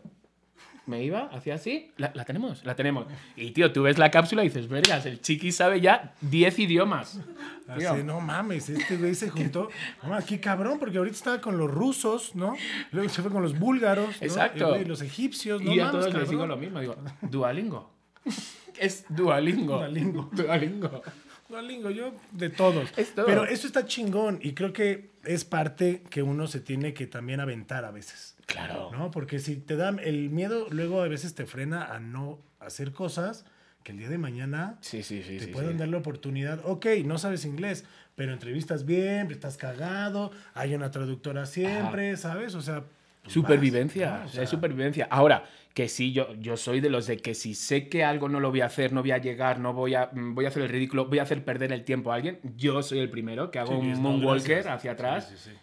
[0.86, 3.06] Me iba, hacía así, la, la tenemos, la tenemos.
[3.36, 7.20] Y tío, tú ves la cápsula y dices, vergas, el chiqui sabe ya 10 idiomas.
[7.68, 9.68] Así, no mames, este güey se juntó.
[10.02, 12.56] No, aquí cabrón, porque ahorita estaba con los rusos, ¿no?
[12.92, 14.26] Luego se fue con los búlgaros, ¿no?
[14.26, 14.76] Exacto.
[14.80, 16.30] Y, los egipcios, no y a mames, todos les cabrón.
[16.30, 17.90] digo lo mismo, digo, Dualingo.
[18.80, 19.76] es Dualingo.
[19.78, 20.30] Duolingo.
[20.32, 21.02] Duolingo.
[21.50, 22.90] Duolingo, yo de todos.
[22.96, 23.26] Es todo.
[23.26, 27.40] Pero eso está chingón y creo que es parte que uno se tiene que también
[27.40, 28.36] aventar a veces.
[28.46, 28.90] Claro.
[28.92, 29.10] ¿No?
[29.10, 33.44] Porque si te da el miedo, luego a veces te frena a no hacer cosas
[33.84, 35.38] que el día de mañana Sí, sí, sí.
[35.38, 36.60] te pueden dar la oportunidad.
[36.64, 37.84] Ok, no sabes inglés,
[38.16, 42.54] pero entrevistas bien, estás cagado, hay una traductora siempre, ¿sabes?
[42.54, 42.84] O sea.
[43.26, 45.06] Supervivencia, es supervivencia.
[45.10, 45.44] Ahora,
[45.74, 48.50] que sí, yo, yo soy de los de que si sé que algo no lo
[48.50, 50.68] voy a hacer, no voy a llegar, no voy a, mm, voy a hacer el
[50.68, 53.72] ridículo, voy a hacer perder el tiempo a alguien, yo soy el primero que hago
[53.72, 55.56] Sí, un no, moonwalker hacia atrás Sí, sí, sí.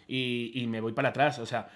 [0.54, 1.38] Y, y me voy para atrás.
[1.40, 1.68] O sea,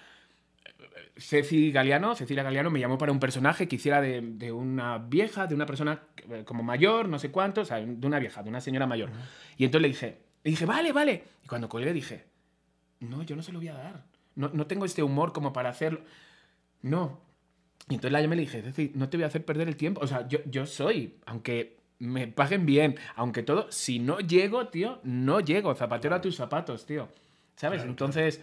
[1.15, 5.45] Ceci Galeano, Cecilia Galeano me llamó para un personaje que hiciera de, de una vieja,
[5.45, 8.49] de una persona eh, como mayor, no sé cuánto, o sea, de una vieja, de
[8.49, 9.11] una señora mayor.
[9.57, 11.23] Y entonces le dije, le dije, vale, vale.
[11.43, 12.25] Y cuando colgué dije,
[12.99, 14.12] no, yo no se lo voy a dar.
[14.35, 16.01] No, no tengo este humor como para hacerlo.
[16.81, 17.19] No.
[17.89, 19.75] Y entonces la llamé y le dije, Ceci, no te voy a hacer perder el
[19.75, 20.01] tiempo.
[20.01, 24.99] O sea, yo, yo soy, aunque me paguen bien, aunque todo, si no llego, tío,
[25.03, 25.73] no llego.
[25.75, 27.09] Zapatero a tus zapatos, tío.
[27.55, 27.79] ¿Sabes?
[27.79, 28.41] Claro, Entonces,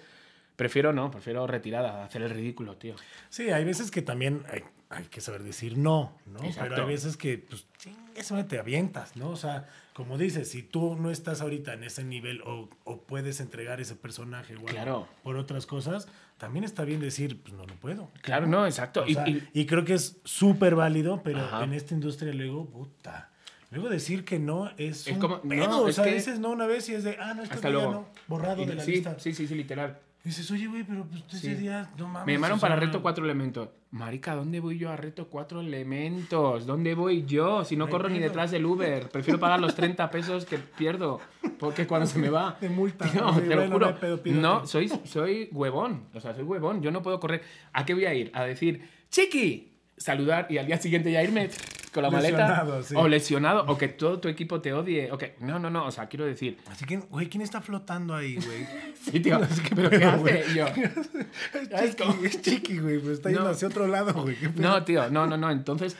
[0.61, 2.95] prefiero no, prefiero retirada, hacer el ridículo, tío.
[3.31, 6.45] Sí, hay veces que también hay, hay que saber decir no, ¿no?
[6.45, 6.69] Exacto.
[6.75, 7.67] Pero hay veces que, pues,
[8.15, 9.31] eso te avientas, ¿no?
[9.31, 13.41] O sea, como dices, si tú no estás ahorita en ese nivel o, o puedes
[13.41, 15.09] entregar ese personaje algo Claro.
[15.23, 18.11] por otras cosas, también está bien decir, pues no, no puedo.
[18.21, 19.05] Claro, no, exacto.
[19.07, 21.65] Y- sea, y- y, creo que es súper válido, pero Ajá.
[21.65, 23.31] en esta industria luego, puta.
[23.71, 25.67] Luego decir que no es, Es un como- pedo.
[25.69, 27.93] no, o sea, dices no una vez y es de, ah, no, luego.
[27.93, 29.19] no, borrado Y- de la sí, lista.
[29.19, 29.97] Sí, sí, sí, literal.
[30.23, 31.55] Y dices, oye, güey, pero pues ese Sí.
[31.55, 32.27] día, no mames.
[32.27, 33.71] Me llamaron o para reto cuatro elementos.
[33.91, 36.67] Marica, ¿dónde voy yo a reto cuatro elementos?
[36.67, 37.65] ¿Dónde voy yo?
[37.65, 38.29] Si no corro ni pedo.
[38.29, 39.09] detrás del Uber.
[39.09, 41.21] Prefiero pagar los 30 pesos que pierdo.
[41.59, 42.57] Porque cuando se me va.
[42.61, 43.09] De multa.
[43.09, 43.99] Sí, te lo no juro.
[43.99, 44.21] pedo.
[44.27, 46.05] No, soy, soy huevón.
[46.15, 46.83] O sea, soy huevón.
[46.83, 47.43] Yo no puedo correr.
[47.73, 48.31] ¿A qué voy a ir?
[48.35, 49.70] A decir, chiqui,
[50.01, 51.51] saludar y al día siguiente ya irme
[51.93, 52.39] con la maleta.
[52.39, 52.95] Lesionado, sí.
[52.97, 53.65] O lesionado.
[53.69, 55.13] O que todo tu equipo te odie.
[55.13, 55.35] O que...
[55.41, 55.85] No, no, no.
[55.87, 56.57] O sea, quiero decir.
[56.71, 58.67] Así que, güey, ¿quién está flotando ahí, güey?
[59.01, 59.41] Sí, tío.
[59.75, 60.19] ¿Pero qué Pero, hace?
[60.19, 60.51] güey.
[60.51, 60.67] Y yo,
[61.83, 63.51] es chiqui, es chiqui, güey, pues está yendo No.
[63.51, 64.37] hacia otro lado, güey.
[64.37, 64.49] ¿qué?
[64.57, 65.51] No, tío, no, no, no.
[65.51, 65.97] Entonces,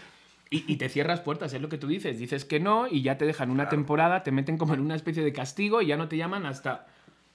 [0.51, 2.19] y, y te cierras puertas, es lo que tú dices.
[2.19, 5.23] Dices que no y ya te dejan una temporada, te meten como en una especie
[5.25, 6.87] de castigo y ya no te llaman hasta.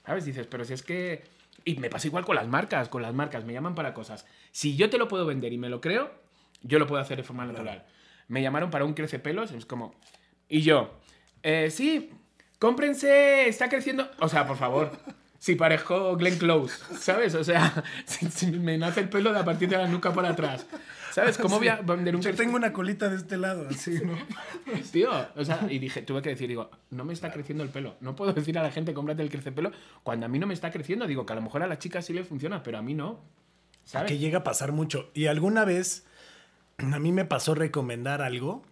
[0.04, 0.24] ¿Sabes?
[0.24, 1.24] Dices, pero si es que.
[1.64, 4.24] Y me pasa igual con las marcas, con las marcas, me llaman para cosas.
[4.52, 6.12] Si yo te lo puedo vender y me lo creo,
[6.66, 7.84] yo lo puedo hacer de forma natural.
[8.28, 9.94] Me llamaron para un crece pelos, es como.
[10.48, 10.98] Y yo,
[11.42, 12.10] eh, sí,
[12.58, 14.08] cómprense, está creciendo.
[14.20, 14.92] O sea, por favor.
[15.38, 17.34] Si parezco Glenn Close, ¿sabes?
[17.34, 20.30] O sea, si, si me nace el pelo de a partir de la nuca para
[20.30, 20.66] atrás.
[21.16, 21.38] ¿Sabes?
[21.38, 24.18] ¿Cómo voy a vender un Yo tengo una colita de este lado, así, ¿no?
[24.92, 27.96] Tío, o sea, y dije, tuve que decir, digo, no me está creciendo el pelo.
[28.02, 30.70] No puedo decir a la gente, cómprate el crecepelo, cuando a mí no me está
[30.70, 31.06] creciendo.
[31.06, 33.22] Digo, que a lo mejor a la chica sí le funciona, pero a mí no.
[33.84, 34.12] ¿Sabes?
[34.12, 35.10] Que llega a pasar mucho.
[35.14, 36.04] Y alguna vez,
[36.78, 38.62] a mí me pasó recomendar algo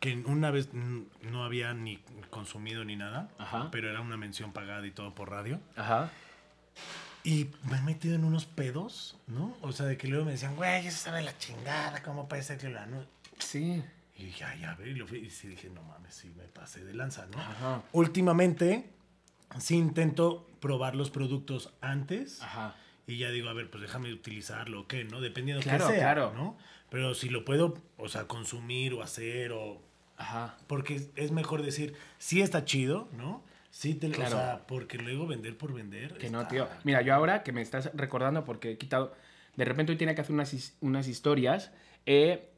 [0.00, 1.98] que una vez no había ni
[2.30, 3.68] consumido ni nada, Ajá.
[3.70, 5.60] pero era una mención pagada y todo por radio.
[5.76, 6.10] Ajá.
[7.24, 9.56] Y me he metido en unos pedos, ¿no?
[9.60, 12.58] O sea, de que luego me decían, güey, eso sabe la chingada, ¿cómo puede ser
[12.58, 13.06] que lo anu-?"
[13.38, 13.82] Sí.
[14.16, 16.44] Y dije, ay, a ver, y, lo fui, y sí dije, no mames, sí me
[16.44, 17.38] pasé de lanza, ¿no?
[17.38, 17.82] Ajá.
[17.92, 18.88] Últimamente,
[19.58, 22.74] sí intento probar los productos antes Ajá.
[23.06, 25.20] y ya digo, a ver, pues déjame utilizarlo qué, ¿no?
[25.20, 26.32] Dependiendo de Claro, qué sea, claro.
[26.34, 26.56] ¿no?
[26.90, 29.80] Pero si lo puedo, o sea, consumir o hacer o...
[30.16, 30.56] Ajá.
[30.66, 33.42] Porque es- mejor decir, sí está chido, ¿no?
[33.70, 34.36] Sí, te, Claro.
[34.36, 36.16] o sea, porque luego vender por vender.
[36.18, 36.66] Que no, tío.
[36.84, 39.14] Mira, yo ahora que me estás recordando porque he quitado.
[39.56, 41.70] De repente hoy tenía que hacer unas, unas historias
[42.06, 42.48] eh,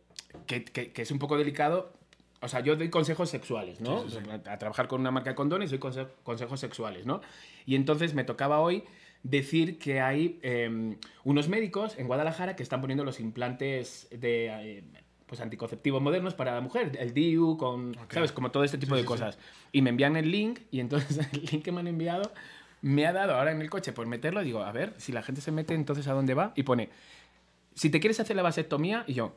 [0.46, 1.92] que, que- que es un poco delicado.
[2.40, 4.04] O sea, yo doy consejos sexuales, ¿no?
[4.08, 4.30] Sí, sí, sí.
[4.48, 7.20] A, a trabajar con una marca de condones doy conse- consejos sexuales, ¿no?
[7.66, 8.84] Y entonces me tocaba hoy
[9.22, 14.46] decir que hay eh, unos médicos en Guadalajara que están poniendo los implantes de
[14.78, 14.84] eh,
[15.26, 18.12] pues anticonceptivos modernos para la mujer, el DIU, con, Ok.
[18.14, 18.32] ¿sabes?
[18.32, 19.08] Como todo este tipo Sí, de sí, sí.
[19.08, 19.38] cosas.
[19.72, 22.32] Y me envían el link y entonces el link que me han enviado
[22.82, 24.42] me ha dado ahora en el coche por meterlo.
[24.42, 26.52] Digo, a ver, si la gente se mete, entonces ¿a dónde va?
[26.56, 26.88] Y pone,
[27.74, 29.34] si te quieres hacer la vasectomía, y yo,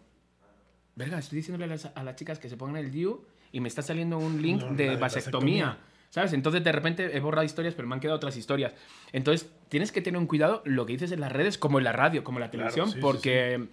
[0.95, 3.21] verga, estoy diciéndole a las, a las chicas que se pongan el DIU
[3.51, 4.99] y me está saliendo un link No, de vasectomía.
[5.65, 5.77] vasectomía.
[6.14, 6.32] ¿Sabes?
[6.34, 8.72] Entonces de repente he borrado historias, pero me han quedado otras historias.
[9.14, 11.91] Entonces tienes que tener un cuidado lo que dices en las redes, como en la
[11.91, 13.68] radio, como en la Claro, televisión, sí, sí, porque...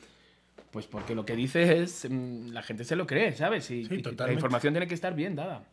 [0.71, 2.11] Pues porque lo que dices es.
[2.11, 3.71] mm, La gente se lo cree, ¿sabes?
[3.71, 4.39] Y, Sí, y la totalmente.
[4.39, 5.65] información tiene que estar bien dada.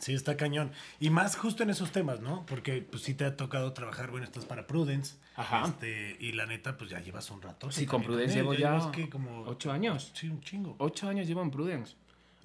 [0.00, 0.72] Sí, está cañón.
[0.98, 2.44] Y más justo en esos temas, ¿no?
[2.46, 5.16] Porque pues sí te ha tocado trabajar, bueno, estás para Prudence.
[5.36, 5.66] Ajá.
[5.66, 7.70] Este, y la neta, pues ya llevas un rato.
[7.70, 9.08] Sí, con Prudence llevo ya ¿qué?
[9.08, 10.10] como ocho años.
[10.14, 10.74] Sí, un chingo.
[10.78, 11.94] Ocho años llevo en Prudence.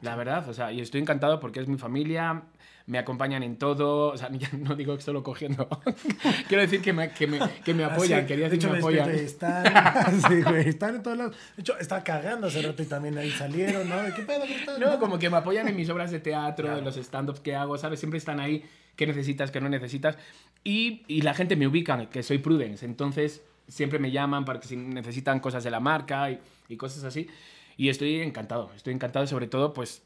[0.02, 2.44] La verdad, o sea, y estoy encantado porque es mi familia,
[2.88, 5.70] me acompañan en todo, o sea, ya no digo que solo cogiendo.
[6.50, 8.28] Quiero decir que me, que me, que me apoyan, Ah, sí.
[8.28, 9.10] quería de decir hecho, que me apoyan.
[9.12, 11.38] Están, sí, güey, están en todos lados.
[11.56, 14.02] De hecho, estaba cagando hace rato y también ahí salieron, ¿no?
[14.02, 14.44] ¿De ¿Qué pedo?
[14.46, 14.78] ¿Qué pedo?
[14.80, 16.80] No, como que me apoyan en mis obras de teatro, Claro.
[16.80, 18.00] en los stand-ups que hago, ¿sabes?
[18.00, 18.66] Siempre están ahí,
[18.98, 20.18] qué necesitas, qué no necesitas.
[20.66, 22.86] Y, y la gente me ubica, que soy Prudence.
[22.86, 27.06] Entonces, siempre me llaman para que si necesitan cosas de la marca y, y cosas
[27.06, 27.30] así.
[27.78, 30.04] Y estoy encantado, estoy encantado, sobre todo, pues,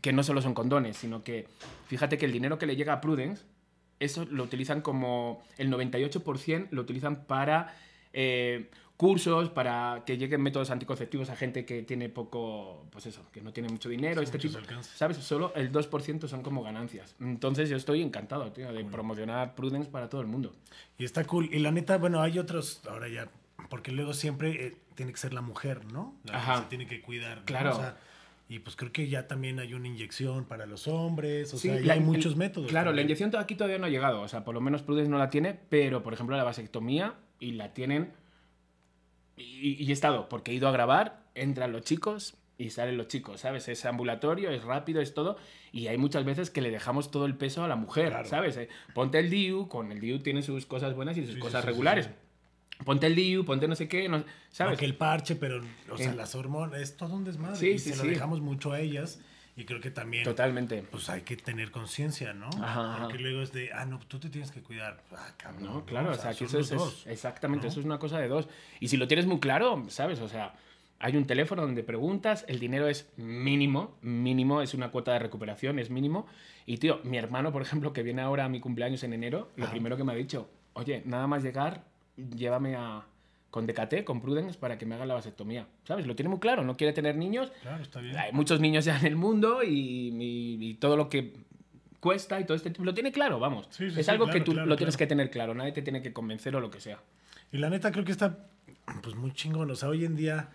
[0.00, 1.46] que no solo son condones, sino que,
[1.86, 3.44] fíjate que el dinero que le llega a Prudence,
[4.00, 7.76] eso lo utilizan como, el 98% lo utilizan para
[8.12, 13.40] eh, cursos, para que lleguen métodos anticonceptivos a gente que tiene poco, pues eso, que
[13.40, 14.58] no tiene mucho dinero, Sí, este tipo.
[14.82, 15.16] ¿Sabes?
[15.18, 17.14] Solo el 2% son como ganancias.
[17.20, 20.54] Entonces yo estoy encantado, tío, de promocionar Prudence para todo el mundo.
[20.98, 21.48] Y está cool.
[21.52, 23.28] Y la neta, bueno, hay otros, ahora ya,
[23.68, 26.14] porque luego siempre eh, tiene que ser la mujer, ¿no?
[26.24, 26.54] La Ajá.
[26.56, 27.38] que se tiene que cuidar.
[27.38, 27.44] ¿no?
[27.44, 27.72] Claro.
[27.76, 27.96] O sea,
[28.48, 31.80] y pues creo que ya también hay una inyección para los hombres, o Sí, sea,
[31.80, 32.68] ya la- hay el- muchos métodos.
[32.68, 33.06] Claro, la también.
[33.06, 34.20] inyección to- aquí todavía no ha llegado.
[34.20, 37.52] O sea, por lo menos Prudence no la tiene, pero por ejemplo la vasectomía y
[37.52, 38.12] la tienen.
[39.36, 43.08] Y, y he estado, porque he ido a grabar, entran los chicos y salen los
[43.08, 43.66] chicos, ¿sabes?
[43.68, 45.36] Es ambulatorio, es rápido, es todo.
[45.72, 48.28] Y hay muchas veces que le dejamos todo el peso a la mujer, Claro.
[48.28, 48.56] ¿sabes?
[48.56, 51.62] Eh, Ponte el DIU, con el DIU tiene sus cosas buenas y sus Sí, cosas
[51.62, 52.10] sí, regulares.
[52.84, 54.70] Ponte el DIU, ponte no sé qué, no- ¿sabes?
[54.72, 56.14] Aunque el parche, pero, o sea, Eh.
[56.16, 57.56] las hormonas, es todo un desmadre.
[57.56, 58.08] Sí, y sí, se lo sí.
[58.10, 59.20] dejamos mucho a ellas.
[59.56, 60.82] Y creo que también, Totalmente.
[60.90, 62.50] pues hay que tener conciencia, ¿no?
[62.60, 62.98] Ajá.
[63.02, 65.00] Porque luego es de, ah, no, tú te tienes que cuidar.
[65.12, 65.62] Ah, cabrón.
[65.62, 67.06] No, claro, o sea, que son eso es, dos.
[67.06, 67.70] exactamente, ¿no?
[67.70, 68.48] eso es una cosa de dos.
[68.80, 70.18] Y si lo tienes muy claro, ¿sabes?
[70.20, 70.54] O sea,
[70.98, 75.78] hay un teléfono donde preguntas, el dinero es mínimo, mínimo, es una cuota de recuperación,
[75.78, 76.26] es mínimo.
[76.66, 79.70] Y tío, mi hermano, por ejemplo, que viene ahora a mi cumpleaños en enero, lo
[79.70, 81.84] primero que me ha dicho, oye, nada más llegar,
[82.16, 83.02] llévame a
[83.50, 85.66] con DKT, con Prudence, para que me haga la vasectomía.
[85.84, 86.06] ¿Sabes?
[86.08, 87.52] Lo tiene muy claro, no quiere tener niños.
[87.62, 88.16] Claro, está bien.
[88.16, 91.34] Hay muchos niños ya en el mundo y, y- y todo lo que
[92.00, 92.84] cuesta y todo este tipo.
[92.84, 93.66] Lo tiene claro, vamos.
[93.70, 95.06] Sí, sí, es sí, algo claro, que tú claro, lo tienes claro.
[95.06, 95.54] que tener claro.
[95.54, 96.98] Nadie te tiene que convencer o lo que sea.
[97.52, 98.38] Y la neta creo que está
[99.02, 99.70] pues muy chingón.
[99.70, 100.48] O sea, hoy en día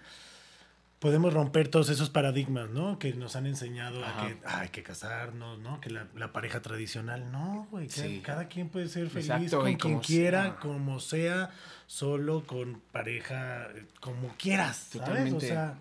[1.00, 3.00] podemos romper todos esos paradigmas, ¿no?
[3.00, 4.22] Que nos han enseñado Ajá.
[4.24, 5.80] a que "Ah, hay que casarnos, ¿no?
[5.80, 7.90] Que la, la pareja tradicional, no, güey.
[7.90, 8.22] Sí.
[8.24, 10.56] Cada quien puede ser feliz Exacto, con quien quiera, sea.
[10.58, 11.52] como sea,
[11.88, 14.96] solo, con pareja, eh, como quieras, ¿sabes?
[14.96, 15.48] O Totalmente.
[15.48, 15.76] sea,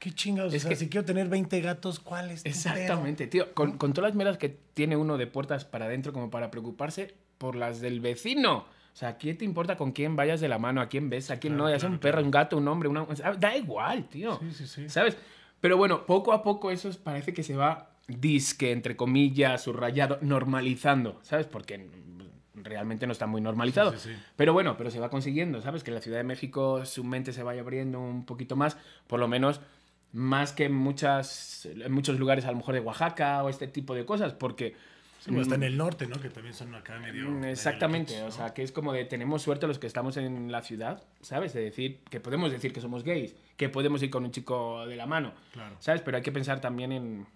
[0.00, 0.52] qué chingados.
[0.52, 2.44] Es o sea, que- si quiero tener 20 gatos, ¿cuál es?
[2.44, 3.54] Exactamente, tío.
[3.54, 7.14] Con, con todas las meras que tiene uno de puertas para adentro como para preocuparse
[7.38, 8.66] por las del vecino.
[8.96, 10.80] O sea, ¿qué te importa con quién vayas de la mano?
[10.80, 11.30] ¿A quién ves?
[11.30, 11.70] ¿A quién Claro, no?
[11.70, 12.24] Ya sea claro, un perro, claro.
[12.24, 13.04] un gato, un hombre, una...
[13.38, 14.38] Da igual, tío.
[14.40, 14.88] Sí, sí, sí.
[14.88, 15.18] ¿Sabes?
[15.60, 20.18] Pero bueno, poco a poco eso es- parece que se va disque, entre comillas, subrayado,
[20.22, 21.46] normalizando, ¿sabes?
[21.46, 21.90] Porque
[22.54, 23.92] realmente no está muy normalizado.
[23.92, 24.20] Sí, sí, sí.
[24.34, 25.84] Pero bueno, pero se va consiguiendo, ¿sabes?
[25.84, 28.78] Que en la Ciudad de México su mente se vaya abriendo un poquito más,
[29.08, 29.60] por lo menos
[30.12, 33.94] más que en, muchas, en muchos lugares, a lo mejor de Oaxaca o este tipo
[33.94, 34.74] de cosas, porque...
[35.34, 36.20] Sí, hasta en el norte, ¿no?
[36.20, 37.28] Que también son acá medio.
[37.28, 40.50] Mm, medio Exactamente, o sea, que es como de tenemos suerte los que estamos en
[40.52, 41.52] la ciudad, ¿sabes?
[41.52, 44.96] De decir que podemos decir que somos gays, que podemos ir con un chico de
[44.96, 45.76] la mano, Claro.
[45.80, 46.00] ¿sabes?
[46.02, 47.26] Pero hay que pensar también en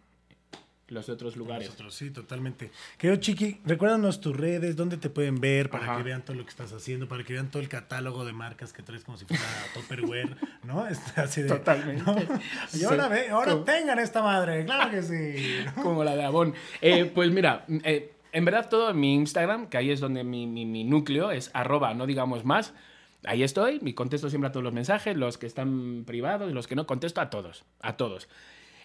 [0.91, 1.66] los otros lugares.
[1.68, 2.70] Nosotros, sí, totalmente.
[2.99, 5.97] Querido Chiqui, recuérdanos tus redes, dónde te pueden ver para Ajá.
[5.99, 8.72] que vean todo lo que estás haciendo, para que vean todo el catálogo de marcas
[8.72, 9.43] que traes como si fuera
[9.74, 10.86] Tupperware, ¿no?
[10.86, 12.03] Está así de, Totalmente.
[12.05, 12.16] ¿no?
[12.74, 13.11] Y ahora, Sí.
[13.11, 15.64] ve, ahora Como- tengan esta madre, claro que sí.
[15.82, 16.55] Como la de Avon.
[16.80, 20.47] Eh, pues mira, eh, en verdad todo en mi Instagram, que ahí es donde mi,
[20.47, 22.72] mi- mi núcleo es arroba, no digamos más.
[23.24, 26.74] ahí estoy, y contesto siempre a todos los mensajes, los que están privados, los que
[26.74, 28.28] no, contesto a todos, a todos.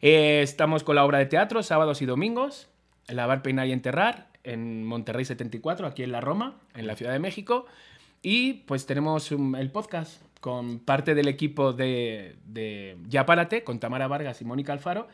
[0.08, 2.70] Eh, estamos con la obra de teatro, sábados y domingos,
[3.08, 7.18] Lavar, Peinar y Enterrar, en Monterrey 74, aquí en la Roma, en la Ciudad de
[7.18, 7.66] México.
[8.22, 14.08] Y pues tenemos el podcast con parte del equipo de, de Ya Párate, con Tamara
[14.08, 15.08] Vargas y Mónica Alfaro.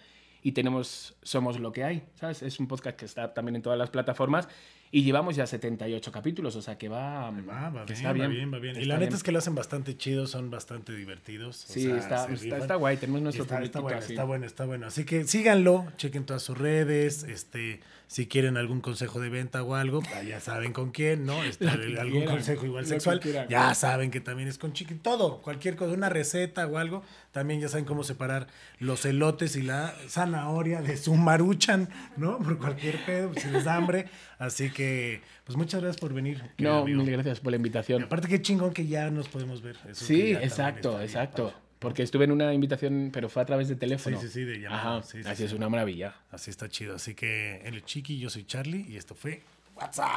[0.43, 2.41] Y tenemos Somos lo que hay, ¿sabes?
[2.41, 4.49] Es un podcast que está también en todas las plataformas.
[4.93, 8.13] Y llevamos ya 78 capítulos, o sea que va, Va, va que bien, está va
[8.13, 8.75] bien, bien, va bien.
[8.75, 9.15] Y la neta bien.
[9.15, 11.63] es que lo hacen bastante chido, son bastante divertidos.
[11.69, 14.11] o Sí, sea, está, se está, está guay, tenemos nuestro Está, está bueno, así.
[14.13, 14.87] está bueno, está bueno.
[14.87, 19.75] Así que síganlo, chequen todas sus redes, este, si quieren algún consejo de venta o
[19.75, 21.41] algo, ya saben con quién, ¿no?
[21.51, 23.47] Este, algún quieran, consejo igual sexual, quieran.
[23.47, 27.61] ya saben que también es con chiqui, todo, cualquier cosa, una receta o algo, también
[27.61, 28.47] ya saben cómo separar
[28.79, 31.87] los elotes y la zanahoria de su maruchan,
[32.17, 32.39] ¿no?
[32.39, 34.07] Por cualquier pedo, si les da hambre.
[34.37, 34.80] Así que,
[35.45, 36.41] pues muchas gracias por venir.
[36.57, 37.03] No, amigo.
[37.03, 38.03] mil gracias por la Y invitación.
[38.03, 39.77] aparte qué chingón que ya nos podemos ver.
[39.89, 41.53] Eso Sí, exacto, bien exacto.
[41.79, 44.19] Porque estuve en una invitación, pero fue a través de teléfono.
[44.21, 44.97] Sí, sí, sí, de llamada.
[44.97, 45.43] Ajá, Sí, sí, así sí.
[45.45, 46.13] es una maravilla.
[46.29, 46.95] Así está chido.
[46.95, 49.41] Así que el chiqui, yo soy Charlie y esto fue
[49.75, 50.09] WhatsApp.